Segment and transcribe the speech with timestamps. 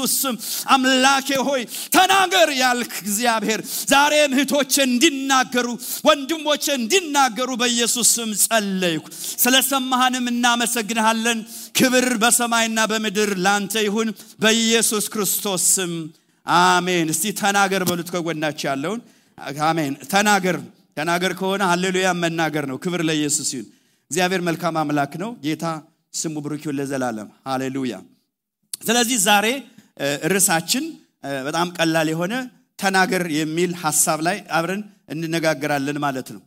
[0.00, 0.36] በኢየሱስ ስም
[0.74, 1.62] አምላኬ ሆይ
[1.94, 3.60] ተናገር ያልክ እግዚአብሔር
[3.92, 5.66] ዛሬም እህቶቼ እንዲናገሩ
[6.08, 9.04] ወንድሞቼ እንዲናገሩ በኢየሱስ ስም ጸለይኩ።
[9.42, 11.38] ስለሰማህንም እናመሰግንሃለን።
[11.78, 14.08] ክብር በሰማይና በምድር ላንተ ይሁን
[14.42, 15.92] በኢየሱስ ክርስቶስ ስም
[16.46, 19.00] አሜን። እስቲ ተናገር በሉት ከጎናቸው ያለውን
[19.64, 20.56] አሜን። ተናገር
[20.96, 23.68] ተናገር ከሆነ ሃሌሉያ መናገር ነው። ክብር ለኢየሱስ ይሁን።
[24.10, 25.64] እግዚአብሔር መልካም አምላክ ነው። ጌታ
[26.14, 27.94] ስሙ ብሩክ ለዘላለም ሃሌሉያ።
[28.82, 29.46] ስለዚህ ዛሬ
[30.32, 30.84] ርዕሳችን
[31.46, 32.34] በጣም ቀላል የሆነ
[32.78, 34.82] ተናገር የሚል ሀሳብ ላይ አብረን
[35.14, 36.42] እንነጋገራለን ማለት ነው።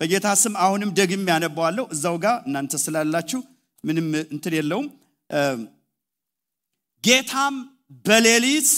[0.00, 3.40] በጌታ ስም አሁንም ደግም ያነባዋለሁ እዛው ጋር እናንተ ስላላችሁ
[3.84, 4.86] ምንም እንትን የለውም።
[7.04, 7.54] ጌታም
[8.06, 8.70] በሌሊት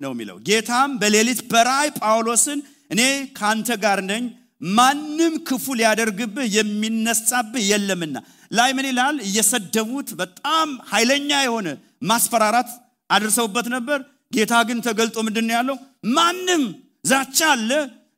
[0.00, 3.00] ነው የሚለው። ጌታም በሌሊት በራእይ ጳውሎስን እኔ
[3.38, 4.24] ከአንተ ጋር ነኝ፣
[4.60, 8.16] ማንም ክፉ ሊያደርግብህ የሚነሳብህ የለምና።
[8.50, 9.16] ላይ ምን ይላል?
[9.28, 11.68] እየሰደቡት በጣም ኃይለኛ የሆነ
[12.02, 12.70] ማስፈራራት
[13.10, 13.98] አድርሰውበት ነበር።
[14.32, 15.76] ጌታ ግን ተገልጦ ምንድን ያለው?
[16.16, 16.62] ማንም
[17.04, 17.70] ዛቻ አለ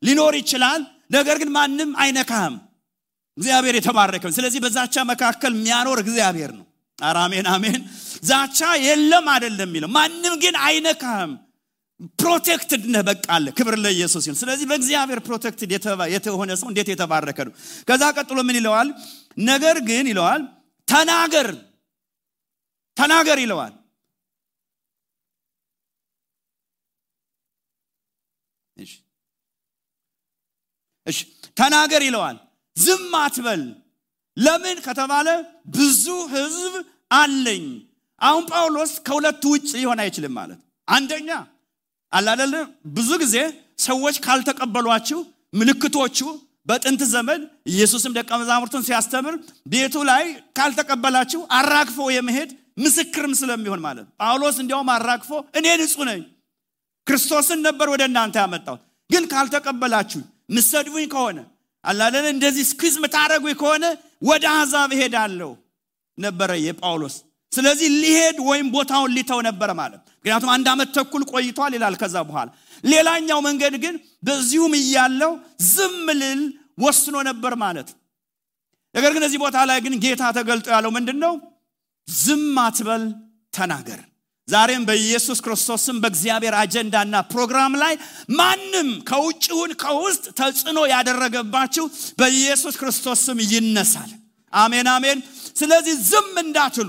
[0.03, 0.81] ሊኖር ይችላል፣
[1.11, 2.57] ነገር ግን ማንም አይነካህም።
[3.37, 6.67] እግዚአብሔር የተባረከው። ስለዚህ በዛቻ መካከል የሚያኖር እግዚአብሔር ነው።
[7.19, 7.79] አሜን አሜን።
[8.23, 11.33] ዛቻ የለም አይደለም የሚለው ማንም ግን አይነካህም።
[12.21, 15.71] protected ነህ በቃ አለ። ክብር ለኢየሱስ ይሁን። ስለዚህ በእግዚአብሔር protected
[16.15, 17.53] የተሆነ ሰው እንዴት የተባረከ ነው።
[17.89, 18.89] ከዛ ቀጥሎ ምን ይለዋል?
[19.51, 20.43] ነገር ግን ይለዋል
[20.89, 21.49] ተናገር
[22.97, 23.75] ተናገር ይለዋል።
[31.07, 31.19] እሺ
[31.57, 32.37] ተናገር ይለዋል።
[32.77, 33.63] ዝም አትበል።
[34.37, 35.29] ለምን ከተባለ
[35.77, 36.75] ብዙ ህዝብ
[37.13, 37.65] አለኝ።
[38.21, 41.31] አሁን ጳውሎስ ከሁለቱ ውጭ ሊሆን አይችልም ማለት አንደኛ
[42.13, 42.55] አላደለ
[42.97, 43.37] ብዙ ጊዜ
[43.87, 45.19] ሰዎች ካልተቀበሏችሁ
[45.55, 46.19] ምልክቶቹ
[46.67, 47.41] በጥንት ዘመን
[47.73, 49.35] ኢየሱስም ደቀ መዛሙርቱን ሲያስተምር
[49.73, 50.25] ቤቱ ላይ
[50.59, 52.51] ካልተቀበላችሁ አራግፎ የመሄድ
[52.85, 56.21] ምስክርም ስለሚሆን ማለት ጳውሎስ እንዲያውም አራግፎ እኔ ንጹህ ነኝ
[57.07, 60.21] ክርስቶስን ነበር ወደ እናንተ ያመጣሁት። ግን ካልተቀበላችሁ
[60.57, 61.39] ምሰድቡኝ ከሆነ
[61.85, 63.85] አላደለ እንደዚህ ስኩዝ ምታደረጉኝ ከሆነ
[64.23, 65.51] ወደ አሕዛብ እሄዳለሁ
[66.19, 67.17] ነበረ የጳውሎስ።
[67.53, 72.49] ስለዚህ ሊሄድ ወይም ቦታውን ሊተው ነበረ ማለት ምክንያቱም አንድ ዓመት ተኩል ቆይቷል ይላል ከዛ በኋላ።
[72.85, 73.95] ሌላኛው መንገድ ግን
[74.27, 75.33] በዚሁም እያለው
[75.71, 76.43] ዝም ልል
[76.79, 77.89] ወስኖ ነበር ማለት
[78.95, 81.35] ነገር ግን እዚህ ቦታ ላይ ግን ጌታ ተገልጦ ያለው ምንድን ነው
[82.09, 83.03] ዝም አትበል
[83.53, 84.01] ተናገር።
[84.49, 87.95] ዛሬም በኢየሱስ ክርስቶስም በእግዚአብሔር አጀንዳና ፕሮግራም ላይ
[88.39, 91.85] ማንም ከውጭውን ከውስጥ ተጽዕኖ ያደረገባችሁ
[92.21, 94.11] በኢየሱስ ክርስቶስ ስም ይነሳል።
[94.53, 95.19] አሜን አሜን።
[95.57, 96.89] ስለዚህ ዝም እንዳትሉ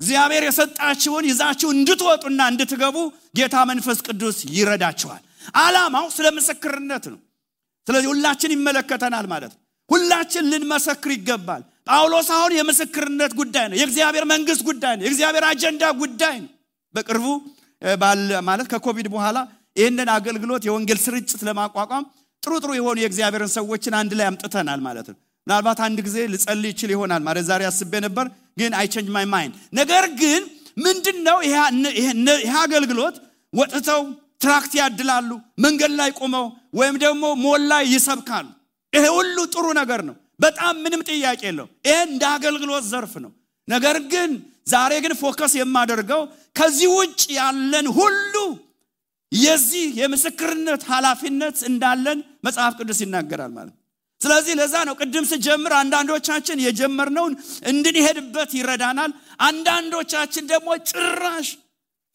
[0.00, 2.96] እግዚአብሔር የሰጣችሁን ይዛችሁ እንድትወጡና እንድትገቡ
[3.38, 5.22] ጌታ መንፈስ ቅዱስ ይረዳችኋል።
[5.60, 7.18] አላማው ስለ ምስክርነት ነው።
[7.86, 9.60] ስለዚህ ሁላችን ይመለከተናል ማለት ነው።
[9.90, 16.36] ሁላችን ልንመሰክር ይገባል። ጳውሎስ አሁን የምስክርነት ጉዳይ ነው የእግዚአብሔር መንግስት ጉዳይ ነው የእግዚአብሔር አጀንዳ ጉዳይ
[16.42, 16.50] ነው።
[16.94, 17.26] በቅርቡ
[18.48, 19.38] ማለት ከኮቪድ በኋላ
[19.76, 22.04] ይህንን አገልግሎት የወንጌል ስርጭት ለማቋቋም
[22.42, 25.16] ጥሩ ጥሩ የሆኑ የእግዚአብሔርን ሰዎችን አንድ ላይ አምጥተናል ማለት ነው።
[25.46, 28.26] ምናልባት አንድ ጊዜ ልጸልይ ይችል ይሆናል ማለት ዛሬ አስቤ ነበር
[28.58, 30.42] ግን I change my mind ነገር ግን
[30.78, 33.16] ምንድን ነው ይህ አገልግሎት?
[33.52, 34.02] ወጥተው
[34.40, 35.30] tract ያድላሉ
[35.64, 38.46] መንገድ ላይ ቆመው ወይም ደግሞ ሞል ላይ ይሰብካሉ።
[38.92, 43.32] ይሄ ሁሉ ጥሩ ነገር ነው። በጣም ምንም ጥያቄ የለው ይሄ እንደ አገልግሎት ዘርፍ ነው።
[43.68, 44.30] ነገር ግን
[44.66, 46.22] ዛሬ ግን focus የማደርገው
[46.56, 48.34] ከዚህ ውጭ ያለን ሁሉ
[49.32, 53.74] የዚህ የምስክርነት ኃላፊነት እንዳለን መጽሐፍ ቅዱስ ይናገራል ማለት
[54.20, 57.34] ስለዚህ ለዛ ነው ቅድም ስጀምር አንዳንዶቻችን የጀመርነውን
[57.70, 61.48] እንድንሄድበት ይረዳናል። አንዳንዶቻችን ደግሞ ጭራሽ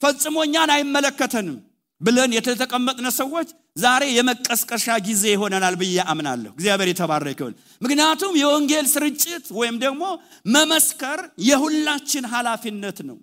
[0.01, 1.57] ፈጽሞ እኛን አይመለከተንም
[2.01, 7.39] ብለን የተቀመጥነ ሰዎች ዛሬ የመቀስቀሻ ጊዜ ይሆነናል ብዬ አምናለሁ። እግዚአብሔር የተባረከ
[7.81, 10.03] ምክንያቱም የወንጌል ስርጭት ወይም ደግሞ
[10.55, 13.17] መመስከር የሁላችን ኃላፊነት ነው።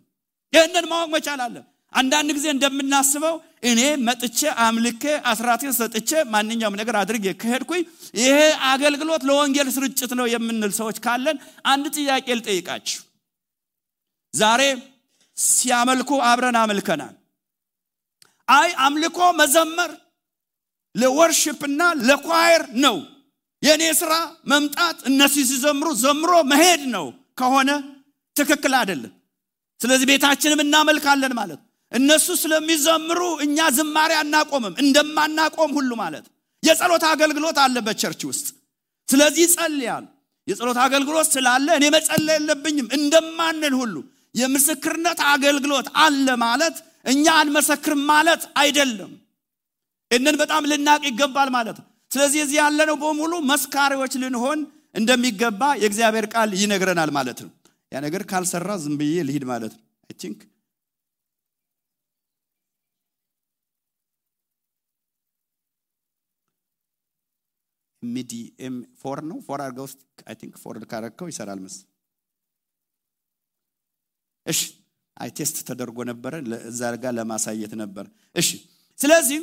[0.53, 7.27] ይህንን ማወቅ መቻል አለን አንዳንድ ጊዜ እንደምናስበው እኔ መጥቼ አምልኬ አስራቴን ሰጥቼ ማንኛውም ነገር አድርጌ
[7.41, 7.83] ከሄድኩኝ
[8.21, 8.37] ይሄ
[8.71, 11.39] አገልግሎት ለወንጌል ስርጭት ነው የምንል ሰዎች ካለን
[11.73, 13.01] አንድ ጥያቄ ልጠይቃችሁ።
[14.35, 14.63] ዛሬ
[15.37, 17.15] ሲያመልኩ አብረን አመልከናል
[18.49, 19.91] አይ አምልኮ መዘመር
[20.95, 22.97] ለወርሽፕና ለኳየር ነው።
[23.63, 24.13] የእኔ ስራ
[24.51, 27.07] መምጣት እነሱ ሲዘምሩ ዘምሮ መሄድ ነው።
[27.41, 27.71] ከሆነ
[28.37, 29.13] ትክክል አይደለም።
[29.81, 31.61] ስለዚህ ቤታችንም እናመልካለን ማለት
[31.93, 36.27] እነሱ ስለሚዘምሩ እኛ ዝማሬ አናቆምም እንደማናቆም ሁሉ ማለት
[36.63, 38.47] የጸሎት አገልግሎት አለ በቸርች ውስጥ።
[39.09, 40.05] ስለዚህ ይጸልያል
[40.49, 43.95] የጸሎት አገልግሎት ስላለ እኔ መጸለይ የለብኝም እንደማንን ሁሉ
[44.35, 46.77] የምስክርነት አገልግሎት አለ ማለት
[47.07, 49.13] እኛ አንመሰክርም ማለት አይደለም።
[50.11, 54.61] ይህንን በጣም ልናቅ ይገባል ማለት ነው። ስለዚህ እዚህ ያለነው በሙሉ መስካሪዎች ልንሆን
[54.95, 57.51] እንደሚገባ የእግዚአብሔር ቃል ይነግረናል ማለት ነው።
[57.93, 59.83] ያ ነገር ካልሰራ ዝም ብዬ ልሂድ ማለት ነው
[68.03, 71.77] ሚዲኤም ፎር ነው። ፎር አድርገው ውስጥ አይ ቲንክ ፎር ካረከው ይሰራል መስ
[74.47, 74.61] እሺ
[75.17, 76.35] አይ ቴስት ተደርጎ ነበረ።
[76.71, 78.05] እዛ ጋር ለማሳየት ነበር።
[78.37, 78.49] እሺ
[78.99, 79.41] ስለዚህ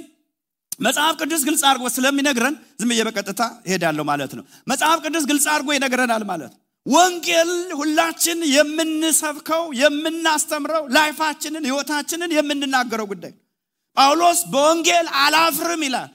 [0.80, 6.24] መጽሐፍ ቅዱስ ግልጽ አድርጎ ስለሚነግረን ዝም በቀጥታ ሄዳለሁ ማለት ነው። መጽሐፍ ቅዱስ ግልጽ አድርጎ ይነግረናል
[6.32, 7.50] ማለት ነው። ወንጌል
[7.80, 13.34] ሁላችን የምንሰብከው የምናስተምረው ላይፋችንን ህይወታችንን የምንናገረው ጉዳይ
[13.98, 16.12] ጳውሎስ በወንጌል አላፍርም ይላል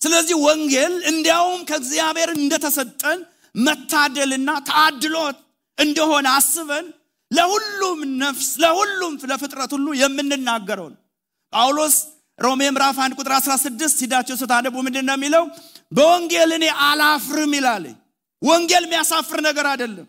[0.00, 3.18] ስለዚህ ወንጌል እንዲያውም ከእግዚአብሔር እንደተሰጠን
[3.54, 5.36] መታደልና ታድሎት
[5.78, 6.86] እንደሆነ አስበን
[7.30, 11.00] ለሁሉም ነፍስ ለሁሉም ለፍጥረት ሁሉ የምንናገረው ነው።
[11.52, 11.96] ጳውሎስ
[12.38, 15.44] ሮሜ ምዕራፍ 1 ቁጥር 16 ሂዳቸው ስታነቡ ምንድን ነው የሚለው?
[15.92, 17.84] በወንጌል እኔ አላፍርም ይላል።
[18.42, 20.06] ወንጌል የሚያሳፍር ነገር አይደለም።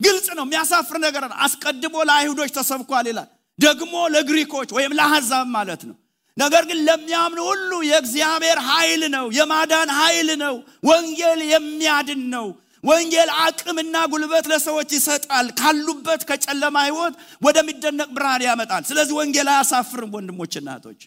[0.00, 5.96] ግልጽ ነው የሚያሳፍር ነገር አስቀድሞ ለአይሁዶች ተሰብኳል ይላል። ደግሞ ለግሪኮች ወይም ለአሕዛብ ማለት ነው
[6.36, 10.54] ነገር ግን ለሚያምኑ ሁሉ የእግዚአብሔር ኃይል ነው የማዳን ኃይል ነው
[10.88, 12.46] ወንጌል የሚያድን ነው።
[12.84, 20.54] ወንጌል አቅምና ጉልበት ለሰዎች ይሰጣል። ካሉበት ከጨለማ ህይወት ወደሚደነቅ ብርሃን ያመጣል። ስለዚህ ወንጌል አያሳፍርም ወንድሞች
[20.60, 21.00] እናቶች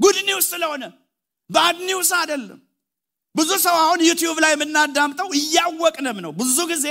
[0.00, 0.82] good news ስለሆነ
[1.50, 2.58] bad news አይደለም።
[3.34, 6.86] ብዙ ሰው አሁን YouTube ላይ የምናዳምጠው እያወቅንም ነው። ብዙ ጊዜ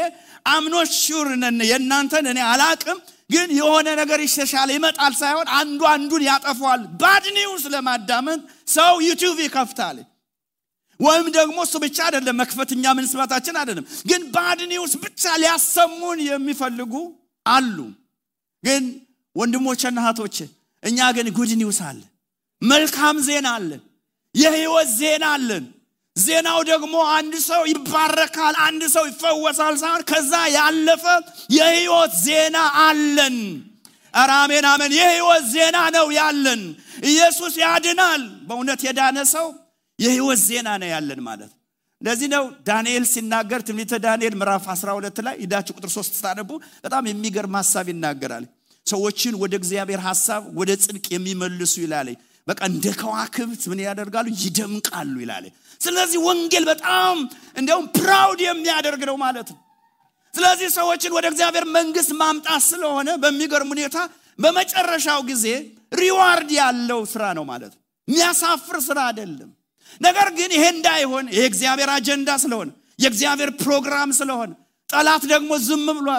[0.48, 1.28] አምኖች sure
[1.70, 3.00] የእናንተን እኔ አላቅም
[3.30, 8.40] ግን የሆነ ነገር ይሸሻል ይመጣል ሳይሆን አንዱ አንዱን ያጠፏል bad news ለማዳመጥ
[8.76, 9.98] ሰው YouTube ይከፍታል።
[11.00, 16.94] ወይም ደግሞ እሱ ብቻ አይደለም መክፈትኛ ምንስባታችን አይደለም። ግን bad news ብቻ ሊያሰሙን የሚፈልጉ
[17.46, 17.78] አሉ።
[18.64, 18.84] ግን
[19.36, 20.38] ወንድሞችና እህቶች
[20.84, 22.02] እኛ ግን good news አለ
[22.62, 23.82] መልካም ዜና አለን
[24.36, 25.66] የህይወት ዜና አለን
[26.16, 31.04] ዜናው ደግሞ አንድ ሰው ይባረካል አንድ ሰው ይፈወሳል ሳይሆን ከዛ ያለፈ
[31.58, 33.38] የህይወት ዜና አለን።
[34.14, 36.62] ኧረ አሜን አሜን። የህይወት ዜና ነው ያለን።
[37.12, 39.48] ኢየሱስ ያድናል። በእውነት የዳነ ሰው
[40.00, 41.52] የህይወት ዜና ነው ያለን ማለት
[42.02, 46.50] ለዚህ ነው ዳንኤል ሲናገር። ትንቢተ ዳንኤል ምዕራፍ 12 ላይ ሂዳችሁ ቁጥር 3 ስታነቡ
[46.86, 48.46] በጣም የሚገርም ሀሳብ ይናገራል።
[48.86, 52.08] ሰዎችን ወደ እግዚአብሔር ሀሳብ ወደ ጽድቅ የሚመልሱ ይላል።
[52.48, 54.26] በቃ እንደ ከዋክብት ምን ያደርጋሉ?
[54.44, 55.46] ይደምቃሉ ይላል
[55.82, 57.18] ስለዚህ ወንጌል በጣም
[57.58, 59.60] እንዲያውም proud የሚያደርግ ነው ማለት ነው።
[60.34, 63.98] ስለዚህ ሰዎችን ወደ እግዚአብሔር መንግስት ማምጣት ስለሆነ በሚገርም ሁኔታ
[64.40, 65.46] በመጨረሻው ጊዜ
[65.94, 69.50] ሪዋርድ ያለው ስራ ነው ማለት ነው። የሚያሳፍር ስራ አይደለም።
[70.02, 74.52] ነገር ግን ይሄ እንዳይሆን ይሄ እግዚአብሔር አጀንዳ ስለሆነ የእግዚአብሔር ፕሮግራም ስለሆነ
[74.90, 76.10] ጠላት ደግሞ ዝም ብሎ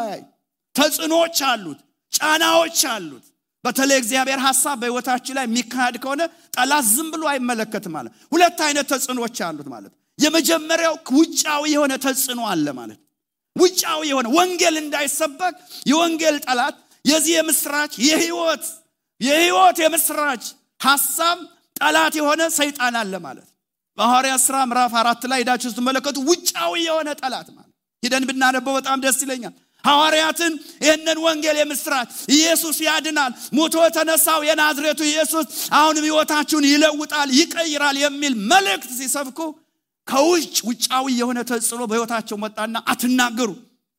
[0.75, 1.81] ተጽዕኖዎች አሉት
[2.13, 3.25] ጫናዎች አሉት
[3.65, 6.23] በተለይ እግዚአብሔር ሀሳብ በህይወታችን ላይ የሚካሄድ ከሆነ
[6.57, 12.67] ጠላት ዝም ብሎ አይመለከትም ማለት ሁለት አይነት ተጽዕኖዎች አሉት ማለት። የመጀመሪያው ውጫዊ የሆነ ተጽዕኖ አለ
[12.79, 12.99] ማለት።
[13.57, 15.55] ውጫዊ የሆነ ወንጌል እንዳይሰበክ
[15.91, 18.65] የወንጌል ጠላት የዚህ የምስራች የህይወት
[19.21, 20.45] የህይወት የምስራች
[20.81, 21.39] ሀሳብ
[21.77, 23.49] ጠላት የሆነ ሰይጣን አለ ማለት።
[23.99, 27.67] በሐዋርያ ስራ ምዕራፍ አራት ላይ ሄዳችሁ ስትመለከቱ ውጫዊ የሆነ ጠላት ማለት።
[28.03, 30.53] ሂደን ብናነበው በጣም ደስ ይለኛል ሐዋርያትን
[30.85, 35.47] ይህንን ወንጌል የምስራች ኢየሱስ ያድናል። ሞቶ የተነሳው የናዝሬቱ ኢየሱስ
[35.79, 39.39] አሁንም ህይወታችሁን ይለውጣል ይቀይራል የሚል መልእክት ሲሰብኩ
[40.09, 43.51] ከውጭ ውጫዊ የሆነ ተጽዕኖ በህይወታቸው መጣና አትናገሩ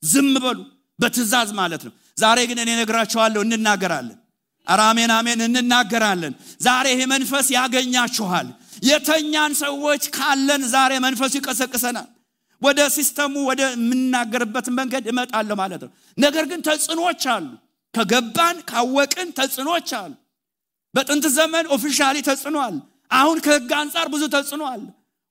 [0.04, 0.60] ዝም በሉ።
[1.00, 4.18] በትእዛዝ ማለት ነው። ዛሬ ግን እኔ እነግራችኋለሁ እንናገራለን።
[4.68, 6.34] ኧረ አሜን አሜን እንናገራለን።
[6.66, 8.48] ዛሬ ይሄ መንፈስ ያገኛችኋል።
[8.90, 12.08] የተኛን ሰዎች ካለን ዛሬ መንፈሱ ይቀሰቅሰናል
[12.62, 17.48] ወደ system ኡ ወደ የምናገርበት መንገድ እመጣለሁ ማለት ነው። ነገር ግን ተጽዕኖች አሉ።
[17.94, 20.12] ከገባን ካወቅን ተጽዕኖች አሉ።
[20.94, 22.58] በጥንት ዘመን officially ተጽዕኖ
[23.12, 24.84] አሁን ከህግ አንጻር ብዙ ተጽዕኖ አለ።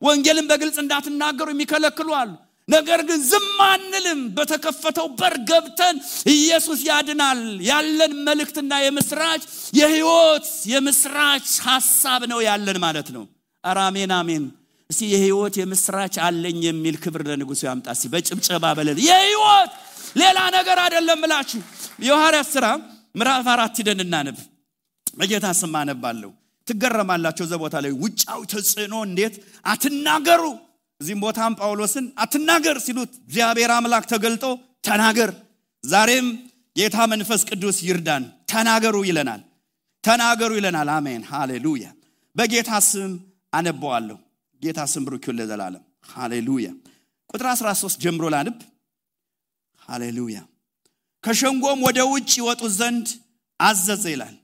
[0.03, 2.31] ወንጌልን በግልጽ እንዳትናገሩ የሚከለክሉ አሉ።
[2.69, 5.97] ነገር ግን ዝም አንልም። በተከፈተው በር ገብተን
[6.35, 9.43] ኢየሱስ ያድናል። ያለን መልእክትና የምስራች
[9.81, 13.25] የህይወት የምስራች ሀሳብ ነው ያለን ማለት ነው።
[13.65, 14.45] ኧረ አሜን አሜን
[14.91, 19.73] እስቲ የህይወት የምስራች አለኝ የሚል ክብር ለንጉሱ ያምጣ። እስቲ በጭብጨባ በለን የህይወት
[20.21, 21.61] ሌላ ነገር አይደለም ብላችሁ
[22.07, 22.67] የሐዋርያት ስራ
[23.15, 24.39] ምዕራፍ አራት ሂደን እናነብ
[25.17, 26.31] በጌታ ስም አነባለሁ።
[26.67, 29.35] ትገረማላችሁ እዛ ቦታ ላይ። ውጫዊ ተጽዕኖ እንዴት?
[29.67, 30.43] አትናገሩ።
[31.01, 34.45] እዚህም ቦታም ጳውሎስን አትናገር ሲሉት እግዚአብሔር አምላክ ተገልጦ
[34.87, 35.31] ተናገር።
[35.85, 36.27] ዛሬም
[36.77, 39.41] ጌታ መንፈስ ቅዱስ ይርዳን። ተናገሩ ይለናል።
[40.05, 41.87] ተናገሩ ይለናል። አሜን። ሃሌሉያ።
[42.37, 43.13] በጌታ ስም
[43.53, 44.19] አነበዋለሁ
[44.63, 46.69] ጌታ ስም ብሩክ ይሁን ለዘላለም። ሃሌሉያ።
[47.31, 48.59] ቁጥር 13 ጀምሮ ላንብ።
[49.79, 50.39] ሃሌሉያ።
[51.25, 53.07] ከሸንጎም ወደ ውጭ ይወጡ ዘንድ
[53.61, 54.37] አዘዘ ይላል።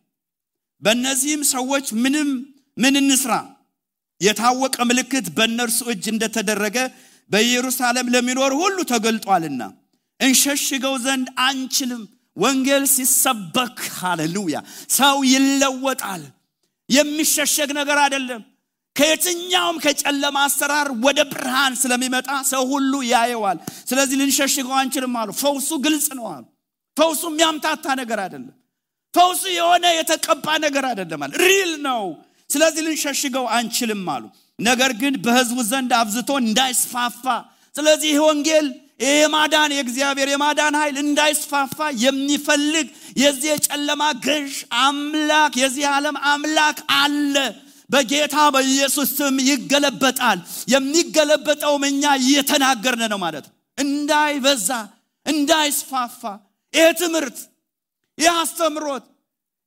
[0.83, 2.29] በእነዚህም ሰዎች ምንም
[2.77, 3.33] ምን እንስራ?
[4.21, 6.77] የታወቀ ምልክት በእነርሱ እጅ እንደተደረገ
[7.31, 9.63] በኢየሩሳሌም ለሚኖር ሁሉ ተገልጧልና
[10.21, 12.03] እንሸሽገው ዘንድ አንችልም።
[12.37, 14.57] ወንጌል ሲሰበክ ሃሌሉያ
[14.97, 16.23] ሰው ይለወጣል።
[16.89, 18.43] የሚሸሸግ ነገር አይደለም
[18.97, 23.59] ከየትኛውም ከጨለማ አሰራር ወደ ብርሃን ስለሚመጣ ሰው ሁሉ ያየዋል።
[23.91, 26.45] ስለዚህ ልንሸሽገው አንችልም አሉ። ፈውሱ ግልጽ ነው አሉ።
[26.97, 28.55] ፈውሱ የሚያምታታ ነገር አይደለም።
[29.15, 32.03] ፈውሱ የሆነ የተቀባ ነገር አይደለም አለ ሪል ነው።
[32.51, 34.25] ስለዚህ ልንሸሽገው አንችልም አሉ።
[34.59, 37.25] ነገር ግን በህዝቡ ዘንድ አብዝቶ እንዳይስፋፋ።
[37.75, 38.67] ስለዚህ ይህ ወንጌል
[39.05, 42.87] የማዳን የእግዚአብሔር የማዳን ኃይል እንዳይስፋፋ የሚፈልግ
[43.23, 47.35] የዚህ የጨለማ ገዥ አምላክ የዚህ ዓለም አምላክ አለ
[47.91, 50.39] በጌታ በኢየሱስ ስም ይገለበጣል።
[50.73, 54.69] የሚገለበጠውም እኛ እየተናገርን ነው ማለት ነው። እንዳይበዛ
[55.27, 56.21] እንዳይስፋፋ
[56.75, 57.39] ይሄ ትምህርት
[58.19, 59.05] ይህ አስተምሮት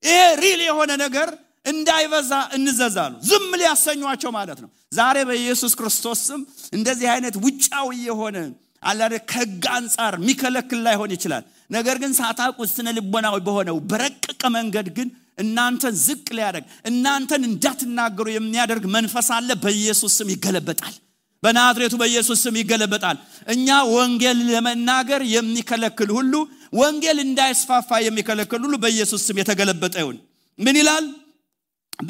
[0.04, 1.30] ይሄ ሪል የሆነ ነገር
[1.66, 6.42] እንዳይበዛ እንዘዛሉ ዝም ሊያሰኟቸው ማለት ነው። ዛሬ በኢየሱስ ክርስቶስ ስም
[6.74, 8.38] እንደዚህ አይነት ውጫዊ የሆነ
[8.84, 15.10] አላደ ከህግ አንጻር የሚከለክል ላይሆን ይችላል። ነገር ግን ሳታውቁ ስነ ልቦናዊ በሆነው በረቀቀ መንገድ ግን
[15.40, 20.96] እናንተን ዝቅ ሊያደርግ እናንተን እንዳትናገሩ የሚያደርግ መንፈስ አለ። በኢየሱስ ስም ይገለበጣል።
[21.44, 23.18] በናዝሬቱ በኢየሱስ ስም ይገለበጣል።
[23.54, 26.34] እኛ ወንጌል ለመናገር የሚከለክል ሁሉ
[26.74, 30.18] ወንጌል እንዳይስፋፋ የሚከለክል ሁሉ በኢየሱስ ስም የተገለበጠ ይሁን።
[30.60, 31.06] ምን ይላል?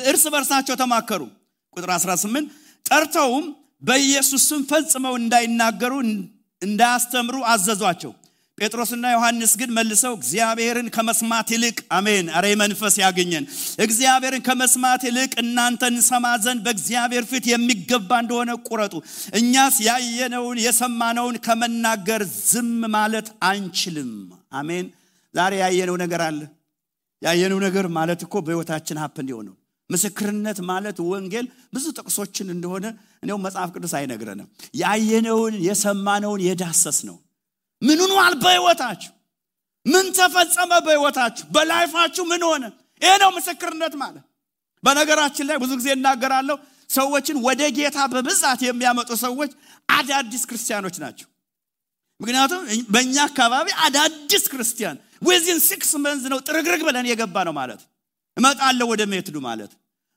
[0.10, 1.22] እርስ በርሳቸው ተማከሩ።
[1.74, 2.48] ቁጥር 18
[2.86, 3.46] ጠርተውም
[3.84, 5.94] በኢየሱስ ስም ፈጽመው እንዳይናገሩ
[6.62, 8.12] እንዳያስተምሩ አዘዟቸው
[8.60, 13.46] ጴጥሮስና ዮሐንስ ግን መልሰው እግዚአብሔርን ከመስማት ይልቅ አሜን አረ መንፈስ ያገኘን።
[13.86, 18.94] እግዚአብሔርን ከመስማት ይልቅ እናንተ እንሰማ ዘንድ በእግዚአብሔር ፊት የሚገባ እንደሆነ ቁረጡ።
[19.40, 24.12] እኛስ ያየነውን የሰማነውን ከመናገር ዝም ማለት አንችልም።
[24.60, 24.88] አሜን።
[25.34, 26.42] ዛሬ ያየነው ነገር አለ።
[27.22, 29.56] ያየነው ነገር ማለት እኮ በህይወታችን ሀፕ እንዲሆነው
[29.90, 32.86] ምስክርነት ማለት ወንጌል ብዙ ጥቅሶችን እንደሆነ
[33.22, 34.48] እንዲሁም መጽሐፍ ቅዱስ አይነግረንም።
[34.82, 37.18] ያየነውን የሰማነውን የዳሰስነው
[37.82, 39.12] ምን ሆኗል በህይወታችሁ?
[39.86, 41.46] ምን ተፈጸመ በህይወታችሁ?
[41.56, 42.64] በ life ኣችሁ ምን ሆነ?
[43.02, 44.26] ይህ ነው ምስክርነት ማለት።
[44.84, 46.56] በነገራችን ላይ ብዙ ጊዜ እናገራለሁ
[46.90, 49.52] ሰዎችን ወደ ጌታ በብዛት የሚያመጡ ሰዎች
[49.90, 51.28] አዳዲስ ክርስቲያኖች ናቸው።
[52.20, 52.62] ምክንያቱም
[52.94, 57.82] በእኛ አካባቢ አዳዲስ ክርስቲያን within six months ነው ጥርግርግ ብለን የገባ ነው ማለት።
[58.38, 59.72] እመጣለሁ ወደ method ኡ ማለት።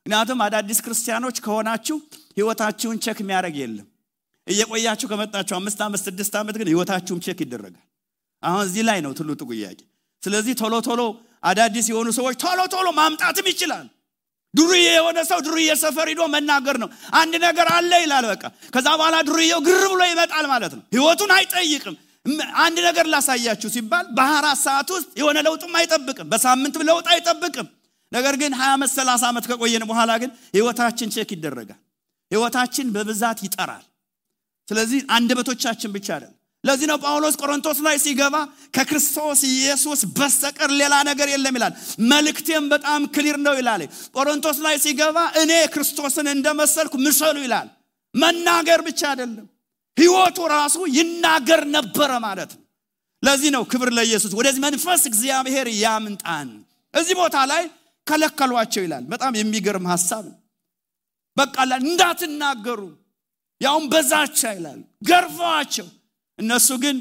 [0.05, 1.97] ምክንያቱም አዳዲስ ክርስቲያኖች ከሆናችሁ
[2.37, 3.87] ህይወታችሁን check የሚያደረግ የለም
[4.47, 7.83] እየቆያችሁ ከመጣችሁ አምስት ዓመት ስድስት ዓመት ግን ህይወታችሁም check ይደረጋል።
[8.43, 9.79] አሁን እዚህ ላይ ነው ትልቁ ጥያቄ።
[10.23, 11.01] ስለዚህ ቶሎ ቶሎ
[11.43, 13.85] አዳዲስ የሆኑ ሰዎች ቶሎ ቶሎ ማምጣትም ይችላል።
[14.53, 19.15] ዱርዬ የሆነ ሰው ዱርዬ ሰፈር ሂዶ መናገር ነው። አንድ ነገር አለ ይላል በቃ። ከዛ በኋላ
[19.29, 21.95] ዱርዬው ግር ብሎ ይመጣል ማለት ነው። ህይወቱን አይጠይቅም።
[22.63, 27.67] አንድ ነገር ላሳያችሁ ሲባል በአራት ሰዓት ውስጥ የሆነ ለውጥም አይጠብቅም። በሳምንት ለውጥ አይጠብቅም።
[28.11, 31.79] ነገር ግን 20 ዓመት 30 ዓመት ከቆየን በኋላ ግን ህይወታችን check ይደረጋል።
[32.31, 33.83] ህይወታችን በብዛት ይጠራል
[34.67, 38.35] ስለዚህ አንደበቶቻችን ብቻ አይደለም። ለዚህ ነው ጳውሎስ ቆሮንቶስ ላይ ሲገባ
[38.75, 41.73] ከክርስቶስ ኢየሱስ በስተቀር ሌላ ነገር የለም ይላል።
[42.11, 43.81] መልእክቴም በጣም clear ነው ይላል።
[44.15, 47.67] ቆሮንቶስ ላይ ሲገባ እኔ ክርስቶስን እንደመሰልኩ ምሰሉ ይላል።
[48.15, 49.47] መናገር ብቻ አይደለም
[49.97, 52.61] ህይወቱ ራሱ ይናገር ነበረ ማለት ነው።
[53.23, 56.49] ለዚህ ነው ክብር ለኢየሱስ። ወደዚህ መንፈስ እግዚአብሔር ያምጣን።
[56.93, 57.63] እዚህ ቦታ ላይ
[58.07, 60.37] ከለከሏቸው ይላል። በጣም የሚገርም ሀሳብ ነው።
[61.37, 62.79] በቃ እንዳትናገሩ
[63.63, 64.79] ያውም በዛቻ ይላል።
[65.09, 65.87] ገርፈዋቸው
[66.39, 66.97] እነሱ ግን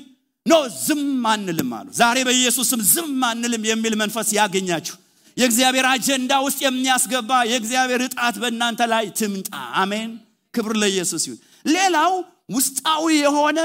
[0.46, 1.02] ኖ ዝም
[1.32, 4.96] አንልም አሉ። ዛሬ በኢየሱስም ዝም አንልም የሚል መንፈስ ያገኛችሁ።
[5.36, 9.50] የእግዚአብሔር አጀንዳ ውስጥ የሚያስገባ የእግዚአብሔር እጣት በእናንተ ላይ ትምጣ።
[9.82, 10.10] አሜን።
[10.54, 12.12] ክብር ለኢየሱስ ይሁን። ሌላው
[12.56, 13.58] ውስጣዊ የሆነ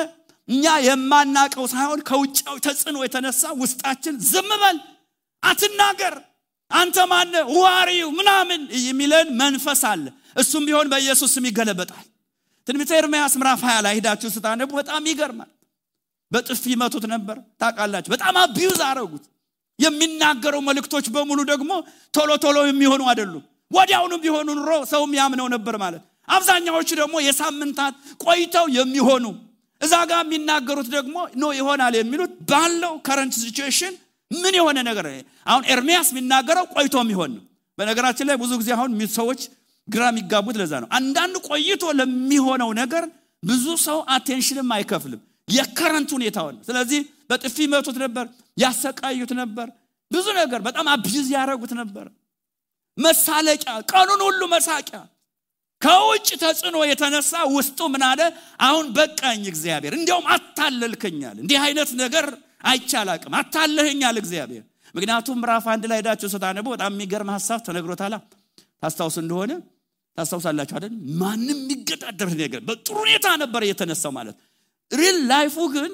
[0.49, 4.77] እኛ የማናቀው ሳይሆን ከውጫዊ ተጽዕኖ የተነሳ ውስጣችን ዝም በል
[5.43, 6.15] አትናገር
[6.71, 12.05] አንተ ማነ ዋሪው ምናምን የሚለን መንፈስ አለ። እሱም ቢሆን በኢየሱስ ስም ይገለበጣል
[12.67, 15.49] ትንቢተ ኤርምያስ ምዕራፍ 20 ላይ ሂዳችሁ ስታነቡ በጣም ይገርማል።
[16.31, 19.25] በጥፊ መቱት ነበር። ታውቃላችሁ በጣም አቢዩዝ አረጉት።
[19.79, 21.71] የሚናገረው መልእክቶች በሙሉ ደግሞ
[22.13, 27.93] ቶሎ ቶሎ የሚሆኑ አይደሉም። ወዲያውኑ ቢሆኑ ኑሮ ሰውም ያምነው ነበር ማለት። አብዛኛዎቹ ደግሞ የሳምንታት
[28.23, 29.25] ቆይተው የሚሆኑ
[29.81, 33.93] እዛ ጋር የሚናገሩት ደግሞ no ይሆናል የሚሉት ባለው current situation
[34.31, 35.07] ምን የሆነ ነገር
[35.47, 37.43] አሁን ኤርሚያስ የሚናገረው ቆይቶ የሚሆን ነው።
[37.77, 39.41] በነገራችን ላይ ብዙ ጊዜ አሁን ሰዎች
[39.87, 43.03] ግራ የሚጋቡት ለዛ ነው። አንዳንድ ቆይቶ ለሚሆነው ነገር
[43.43, 48.25] ብዙ ሰው attention ም አይከፍልም። የ current ሁኔታውን ስለዚህ በጥፊ መቱት ነበር
[48.57, 49.67] ያሰቃዩት ነበር።
[50.11, 52.05] ብዙ ነገር በጣም አብዝ ያደረጉት ነበር።
[52.97, 54.99] መሳለቂያ ቀኑን ሁሉ መሳቂያ።
[55.81, 58.21] ከውጭ ተጽዕኖ የተነሳ ውስጡ ምን አለ?
[58.61, 62.25] አሁን በቃኝ እግዚአብሔር። እንዲያውም አታለልከኛል እንዲህ አይነት ነገር
[62.69, 64.63] አይቻላቅም አታለህኛል እግዚአብሔር።
[64.95, 68.15] ምክንያቱም ምዕራፍ አንድ ላይ ሄዳችሁ ስታነቡ በጣም የሚገርም ሀሳብ ተነግሮታላ
[68.83, 69.51] ታስታውስ እንደሆነ
[70.17, 74.37] ታስታውሳላችሁ አይደል ማንም የሚገዳደር ነገር በጥሩ ሁኔታ ነበር የተነሳው ማለት
[74.91, 75.91] ሪል ላይፉ ግን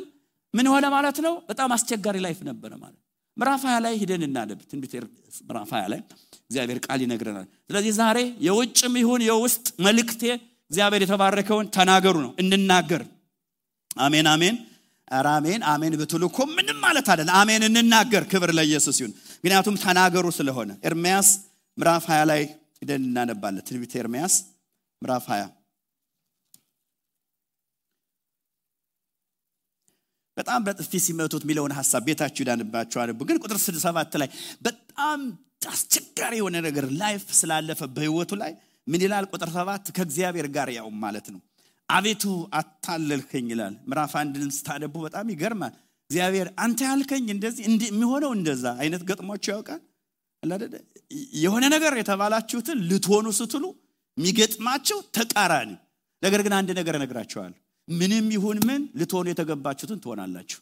[0.53, 2.99] ምን ሆነ ማለት ነው በጣም አስቸጋሪ life ነበረ ማለት
[3.37, 4.93] ምዕራፍ 20 ላይ ሂደን እናነብ። ትንቢተ
[5.47, 5.99] ምዕራፍ 20 ላይ
[6.43, 10.21] እግዚአብሔር ቃል ይነግረናል። ስለዚህ ዛሬ የውጭም ይሁን የውስጥ መልእክቴ
[10.71, 13.03] እግዚአብሔር የተባረከውን ተናገሩ ነው፣ እንናገር።
[13.97, 14.55] አሜን አሜን።
[15.11, 20.71] ኧረ አሜን አሜን ብትሉ ምንም ማለት አይደለ። አሜን እንናገር። ክብር ለኢየሱስ ይሁን። ምክንያቱም ተናገሩ ስለሆነ
[20.89, 21.29] ኤርምያስ
[21.77, 22.41] ምዕራፍ 20 ላይ
[22.83, 24.35] ሂደን እናነባለን። ትንቢተ ኤርምያስ
[25.01, 25.49] ምዕራፍ 20
[30.37, 34.29] በጣም በጥፊ ሲመቱት የሚለውን ሀሳብ ቤታችሁ ይዳንባችሁ አነቡ። ግን ቁጥር ሰባት ላይ
[34.67, 35.19] በጣም
[35.73, 38.51] አስቸጋሪ የሆነ ነገር life ስላለፈ በህይወቱ ላይ
[38.87, 39.25] ምን ይላል?
[39.31, 41.41] ቁጥር ሰባት ከእግዚአብሔር ጋር ያው ማለት ነው።
[41.89, 42.23] አቤቱ
[42.59, 45.73] አታለልከኝ ይላል። ምዕራፍ አንድን ስታነቡ በጣም ይገርማል።
[46.09, 49.81] እግዚአብሔር አንተ ያልከኝ እንደዚህ የሚሆነው እንደዛ አይነት ገጥሟችሁ ያውቃል።
[51.41, 53.65] የሆነ ነገር የተባላችሁትን ልትሆኑ ስትሉ
[54.17, 55.71] የሚገጥማቸው ተቃራኒ
[56.23, 57.57] ነገር ግን አንድ ነገር እነግራችኋለሁ
[57.87, 60.59] ምንም ይሁን ምን ልትሆኑ የተገባችሁትን ትሆናላችሁ።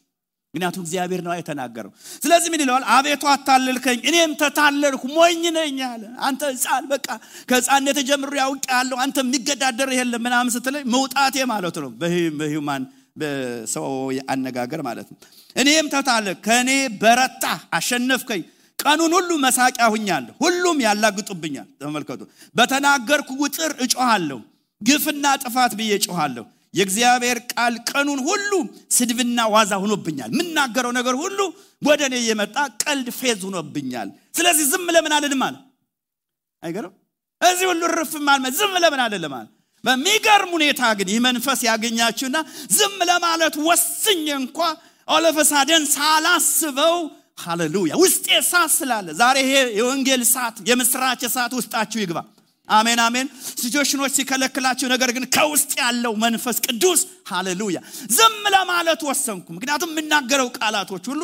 [0.54, 1.92] ምክንያቱም እግዚአብሔር ነው የተናገረው።
[2.24, 2.84] ስለዚህ ምን ይለዋል?
[2.96, 7.08] አቤቱ አታለልከኝ፣ እኔም ተታለልኩ፣ ሞኝ ነኝ አለ። አንተ ሕፃን በቃ
[7.50, 11.92] ከሕፃንነት ጀምሮ ያውቃለሁ፣ አንተ የሚገዳደር የለም ምናምን ስትለኝ መውጣቴ ማለት ነው።
[12.40, 12.84] በሂውማን
[13.22, 13.88] በሰው
[14.34, 15.20] አነጋገር ማለት ነው።
[15.56, 16.70] እኔም ተታለል፣ ከእኔ
[17.02, 18.44] በረታ፣ አሸነፍከኝ።
[18.82, 22.22] ቀኑን ሁሉ መሳቂያ ሁኛለሁ፣ ሁሉም ያላግጡብኛል። ተመልከቱ፣
[22.56, 24.40] በተናገርኩ ቁጥር እጮሃለሁ፣
[24.82, 28.52] ግፍና ጥፋት ብዬ እጮሃለሁ። የእግዚአብሔር ቃል ቀኑን ሁሉ
[28.96, 31.40] ስድብና ዋዛ ሆኖብኛል። የምናገረው ነገር ሁሉ
[31.82, 35.56] ወደ እኔ እየመጣ ቀልድ ፌዝ ሆኖብኛል። ስለዚህ ዝም ለምን አልልም አለ።
[36.64, 36.94] አይገርም?
[37.42, 39.48] እዚህ ሁሉ ርፍ ማለት ዝም ለምን አልልም አለ።
[39.84, 42.38] በሚገርም ሁኔታ ግን ይህ መንፈስ ያገኛችሁና
[42.76, 44.58] ዝም ለማለት ወስኝ እንኳ
[45.08, 46.96] all of a sudden ሳላስበው
[47.42, 52.20] ሃሌሉያ ውስጤ እሳት ስላለ ዛሬ ይሄ የወንጌል እሳት የምስራች እሳት ውስጣችሁ ይግባ።
[52.68, 53.28] አሜን አሜን።
[53.62, 57.00] situation ኖች ሲከለክላችሁ፣ ነገር ግን ከውስጥ ያለው መንፈስ ቅዱስ
[57.32, 57.78] ሃሌሉያ
[58.16, 61.22] ዝም ለማለት ወሰንኩ። ምክንያቱም የምናገረው ቃላቶች ሁሉ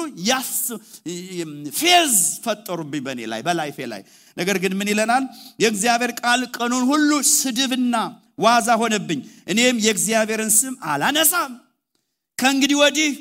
[1.78, 2.14] ፌዝ
[2.46, 4.02] ፈጠሩብኝ በእኔ ላይ በ life ኤ ላይ።
[4.38, 5.24] ነገር ግን ምን ይለናል?
[5.60, 7.96] የእግዚአብሔር ቃል ቀኑን ሁሉ ስድብና
[8.40, 11.54] ዋዛ ሆነብኝ። እኔም የእግዚአብሔርን ስም አላነሳም
[12.38, 13.12] ከእንግዲህ ወዲህ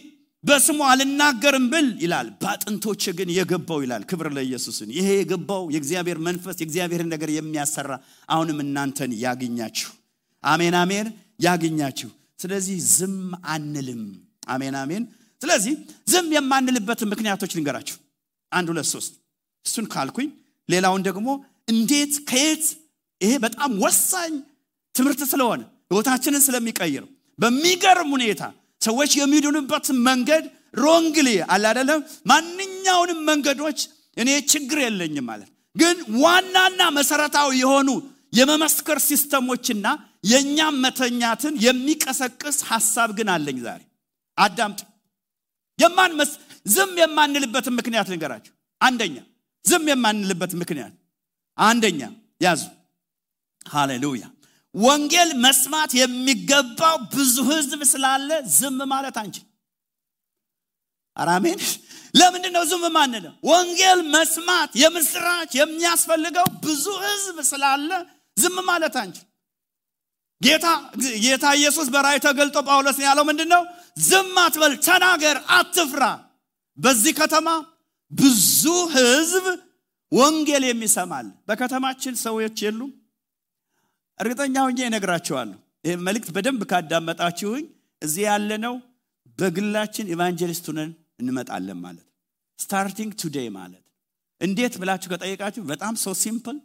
[0.47, 7.11] በስሙ አልናገርም ብል ይላል። በአጥንቶች ግን የገባው ይላል። ክብር ለኢየሱስን። ይሄ የገባው የእግዚአብሔር መንፈስ የእግዚአብሔርን
[7.15, 7.91] ነገር የሚያሰራ
[8.29, 9.91] አሁንም እናንተን ያግኛችሁ።
[10.45, 11.07] አሜን አሜን፣
[11.41, 12.11] ያግኛችሁ።
[12.43, 13.17] ስለዚህ ዝም
[13.55, 14.03] አንልም።
[14.49, 15.05] አሜን አሜን።
[15.41, 15.75] ስለዚህ
[16.11, 17.97] ዝም የማንልበትን ምክንያቶች ልንገራችሁ።
[18.53, 19.13] አንድ ሁለት ሶስት።
[19.65, 20.29] እሱን ካልኩኝ
[20.69, 21.29] ሌላውን ደግሞ
[21.69, 22.65] እንዴት ከየት
[23.21, 24.33] ይሄ በጣም ወሳኝ
[24.95, 28.43] ትምህርት ስለሆነ ህይወታችንን ስለሚቀይረው በሚገርም ሁኔታ
[28.87, 30.45] ሰዎች የሚድኑበት መንገድ
[30.81, 33.79] ሮንግሊ አለ አይደለም። ማንኛውንም መንገዶች
[34.17, 37.89] እኔ ችግር የለኝም ማለት ግን ዋናና መሰረታዊ የሆኑ
[38.33, 39.87] የመመስከር ሲስተሞችና
[40.25, 43.83] የእኛም መተኛትን የሚቀሰቅስ ሀሳብ ግን አለኝ ዛሬ
[44.39, 44.81] አዳምጥ።
[45.79, 46.13] የማን
[46.67, 49.17] ዝም የማንልበትን ምክንያት ልንገራቸው። አንደኛ
[49.65, 50.95] ዝም የማንልበት ምክንያት
[51.59, 52.01] አንደኛ
[52.41, 52.63] ያዙ።
[53.67, 54.25] ሃሌሉያ
[54.77, 59.45] ወንጌል መስማት የሚገባው ብዙ ህዝብ ስላለ ዝም ማለት አንችል።
[61.17, 61.61] አራሜን
[62.15, 63.33] ለምንድን ነው ዝም ማንለው?
[63.51, 67.91] ወንጌል መስማት የምስራች የሚያስፈልገው ብዙ ህዝብ ስላለ
[68.37, 69.27] ዝም ማለት አንችል።
[70.41, 70.67] ጌታ
[71.25, 73.63] ጌታ ኢየሱስ በራእይ ተገልጦ ጳውሎስ ያለው ምንድን ነው?
[74.01, 76.03] ዝም አትበል፣ ተናገር፣ አትፍራ።
[76.79, 77.49] በዚህ ከተማ
[78.13, 78.63] ብዙ
[78.97, 79.45] ህዝብ
[80.13, 82.91] ወንጌል የሚሰማል። በከተማችን ሰዎች የሉም።
[84.21, 87.65] እርግጠኛ ሆኜ እነግራቸዋለሁ። ይህ መልእክት በደንብ ካዳመጣችሁኝ
[88.03, 88.75] እዚህ ያለነው
[89.39, 92.07] በግላችን evangelist ሆነን እንመጣለን ማለት
[92.59, 93.83] starting today ማለት
[94.41, 96.57] እንዴት ብላችሁ ከጠየቃችሁ በጣም so simple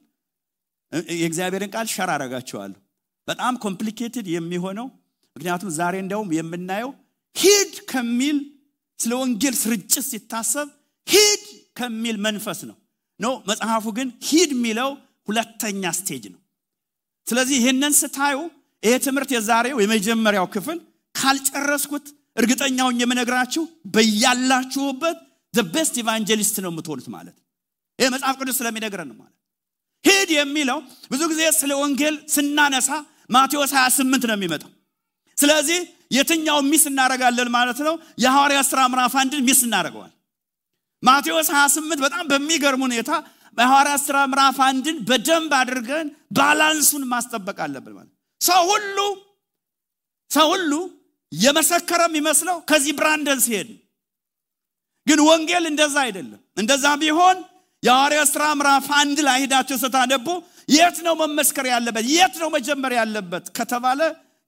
[1.15, 2.79] የእግዚአብሔርን ቃል share አረጋችኋለሁ።
[3.27, 4.87] በጣም complicated የሚሆነው
[5.35, 6.91] ምክንያቱም ዛሬ እንደውም የምናየው
[7.35, 8.37] ሂድ ከሚል
[8.99, 10.67] ስለ ወንጌል ስርጭት ሲታሰብ
[11.07, 11.43] ሂድ
[11.79, 12.77] ከሚል መንፈስ ነው
[13.19, 14.89] no መጽሐፉ ግን ሂድ የሚለው
[15.27, 16.40] ሁለተኛ stage ነው።
[17.27, 18.37] ስለዚህ ይህንን ስታዩ
[18.83, 20.77] ይሄ ትምህርት የዛሬው የመጀመሪያው ክፍል
[21.15, 22.05] ካልጨረስኩት
[22.37, 23.63] እርግጠኛውን የምነግራችሁ
[23.95, 25.17] በያላችሁበት
[25.73, 27.35] best evangelist ነው የምትሆኑት ማለት
[27.99, 29.35] ይህ መጽሐፍ ቅዱስ ስለሚነግረን ማለት
[30.05, 30.77] ሂድ የሚለው
[31.11, 32.89] ብዙ ጊዜ ስለ ወንጌል ስናነሳ
[33.29, 34.71] ማቴዎስ 28 ነው የሚመጣው።
[35.37, 35.79] ስለዚህ
[36.11, 37.93] የትኛው miss እናደረጋለን ማለት ነው?
[38.23, 40.11] የሐዋርያ ሥራ ምዕራፍ አንድን miss እናደረገዋል
[41.03, 43.11] ማቴዎስ 28 በጣም በሚገርም ሁኔታ
[43.57, 48.97] በሐዋርያ ሥራ ምዕራፍ አንድን በደንብ አድርገን balance ኡን ማስጠበቅ አለብን ማለት ሰው ሁሉ
[50.31, 50.73] ሰው ሁሉ
[51.31, 53.69] የመሰከረ የሚመስለው ከዚህ ብራንደን ሲሄድ
[55.07, 57.37] ግን ወንጌል እንደዛ አይደለም። እንደዛ ቢሆን
[57.83, 60.27] የሐዋርያ ሥራ ምዕራፍ አንድ ላይ ሄዳቸው ስታነቡ
[60.69, 62.03] የት ነው መመስከር ያለበት?
[62.11, 63.99] የት ነው መጀመር ያለበት ከተባለ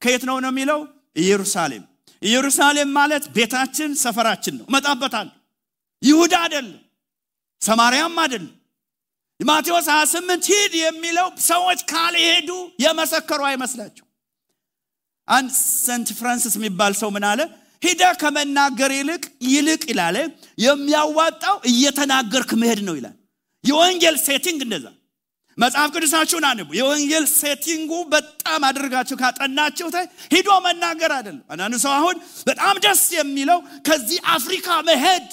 [0.02, 0.80] ከየት ነው ነው የሚለው?
[1.16, 1.84] ኢየሩሳሌም።
[2.22, 5.34] ኢየሩሳሌም ማለት ቤታችን ሰፈራችን ነው። እመጣበታለሁ።
[6.02, 6.78] ይሁዳ አይደለም
[7.62, 8.54] ሰማርያም አይደለም።
[9.44, 14.06] ማቴዎስ 28 ሂድ የሚለው ሰዎች ካልሄዱ የመሰከሩ አይመስላቸው።
[15.28, 15.50] አንድ
[15.86, 17.42] ሰንት ፍራንሲስ የሚባል ሰው ምን አለ?
[17.82, 20.18] ሂደ ከመናገር ይልቅ ይልቅ ይላል
[20.58, 23.16] የሚያዋጣው እየተናገርክ መሄድ ነው ይላል።
[23.64, 24.86] የወንጌል setting እንደዛ
[25.58, 29.88] መጽሐፍ ቅዱሳችሁን አንቡ። የወንጌል setting ኡ በጣም አድርጋችሁ ካጠናችሁ
[30.34, 32.16] ሂዶ መናገር አይደለም። አንዳንዱ ሰው አሁን
[32.48, 35.28] በጣም ደስ የሚለው ከዚህ አፍሪካ መሄድ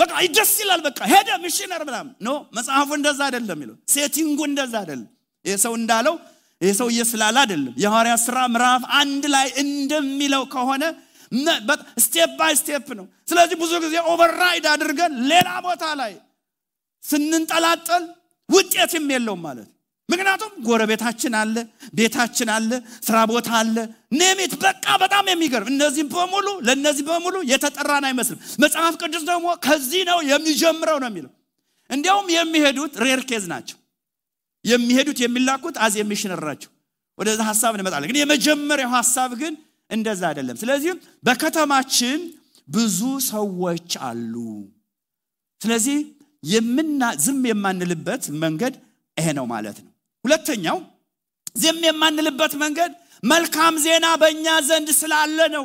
[0.00, 4.74] በቃ ደስ ይላል። በቃ ሄደ ሚሽነር ምናምን no መጽሐፉ እንደዛ አይደለም የሚለው setting ኡ እንደዛ
[4.82, 5.08] አይደለም።
[5.44, 6.14] ይህ ሰው እንዳለው
[6.60, 10.82] ይህ ሰው እየስላለ አይደለም። የሐዋርያ ስራ ምዕራፍ አንድ ላይ እንደሚለው ከሆነ
[12.04, 16.12] step by step ነው። ስለዚህ ብዙ ጊዜ override አድርገን ሌላ ቦታ ላይ
[17.02, 18.04] ስንንጠላጠል
[18.48, 19.68] ውጤትም የለውም ማለት
[20.10, 21.56] ምክንያቱም ጎረቤታችን አለ፣
[21.94, 22.70] ቤታችን አለ፣
[23.06, 23.76] ስራ ቦታ አለ፣
[24.20, 30.02] name it በቃ በጣም የሚገርም እነዚህ በሙሉ ለእነዚህ በሙሉ የተጠራን አይመስልም። መጽሐፍ ቅዱስ ደግሞ ከዚህ
[30.10, 31.32] ነው የሚጀምረው ነው የሚለው።
[31.90, 33.78] እንዲያውም የሚሄዱት rare case ናቸው።
[34.64, 36.70] የሚሄዱት የሚላኩት as a missionary ናቸው።
[37.48, 39.54] ሀሳብ እንመጣለን። ግን የመጀመሪያው ሀሳብ ግን
[39.90, 42.20] እንደዛ አይደለም። ስለዚህም በከተማችን
[42.68, 44.34] ብዙ ሰዎች አሉ።
[45.60, 45.98] ስለዚህ
[47.24, 48.74] ዝም የማንልበት መንገድ
[49.16, 49.89] ይሄ ነው ማለት ነው።
[50.24, 50.78] ሁለተኛው
[51.56, 52.90] ዝም የማንልበት መንገድ
[53.22, 55.64] መልካም ዜና በእኛ ዘንድ ስላለ ነው።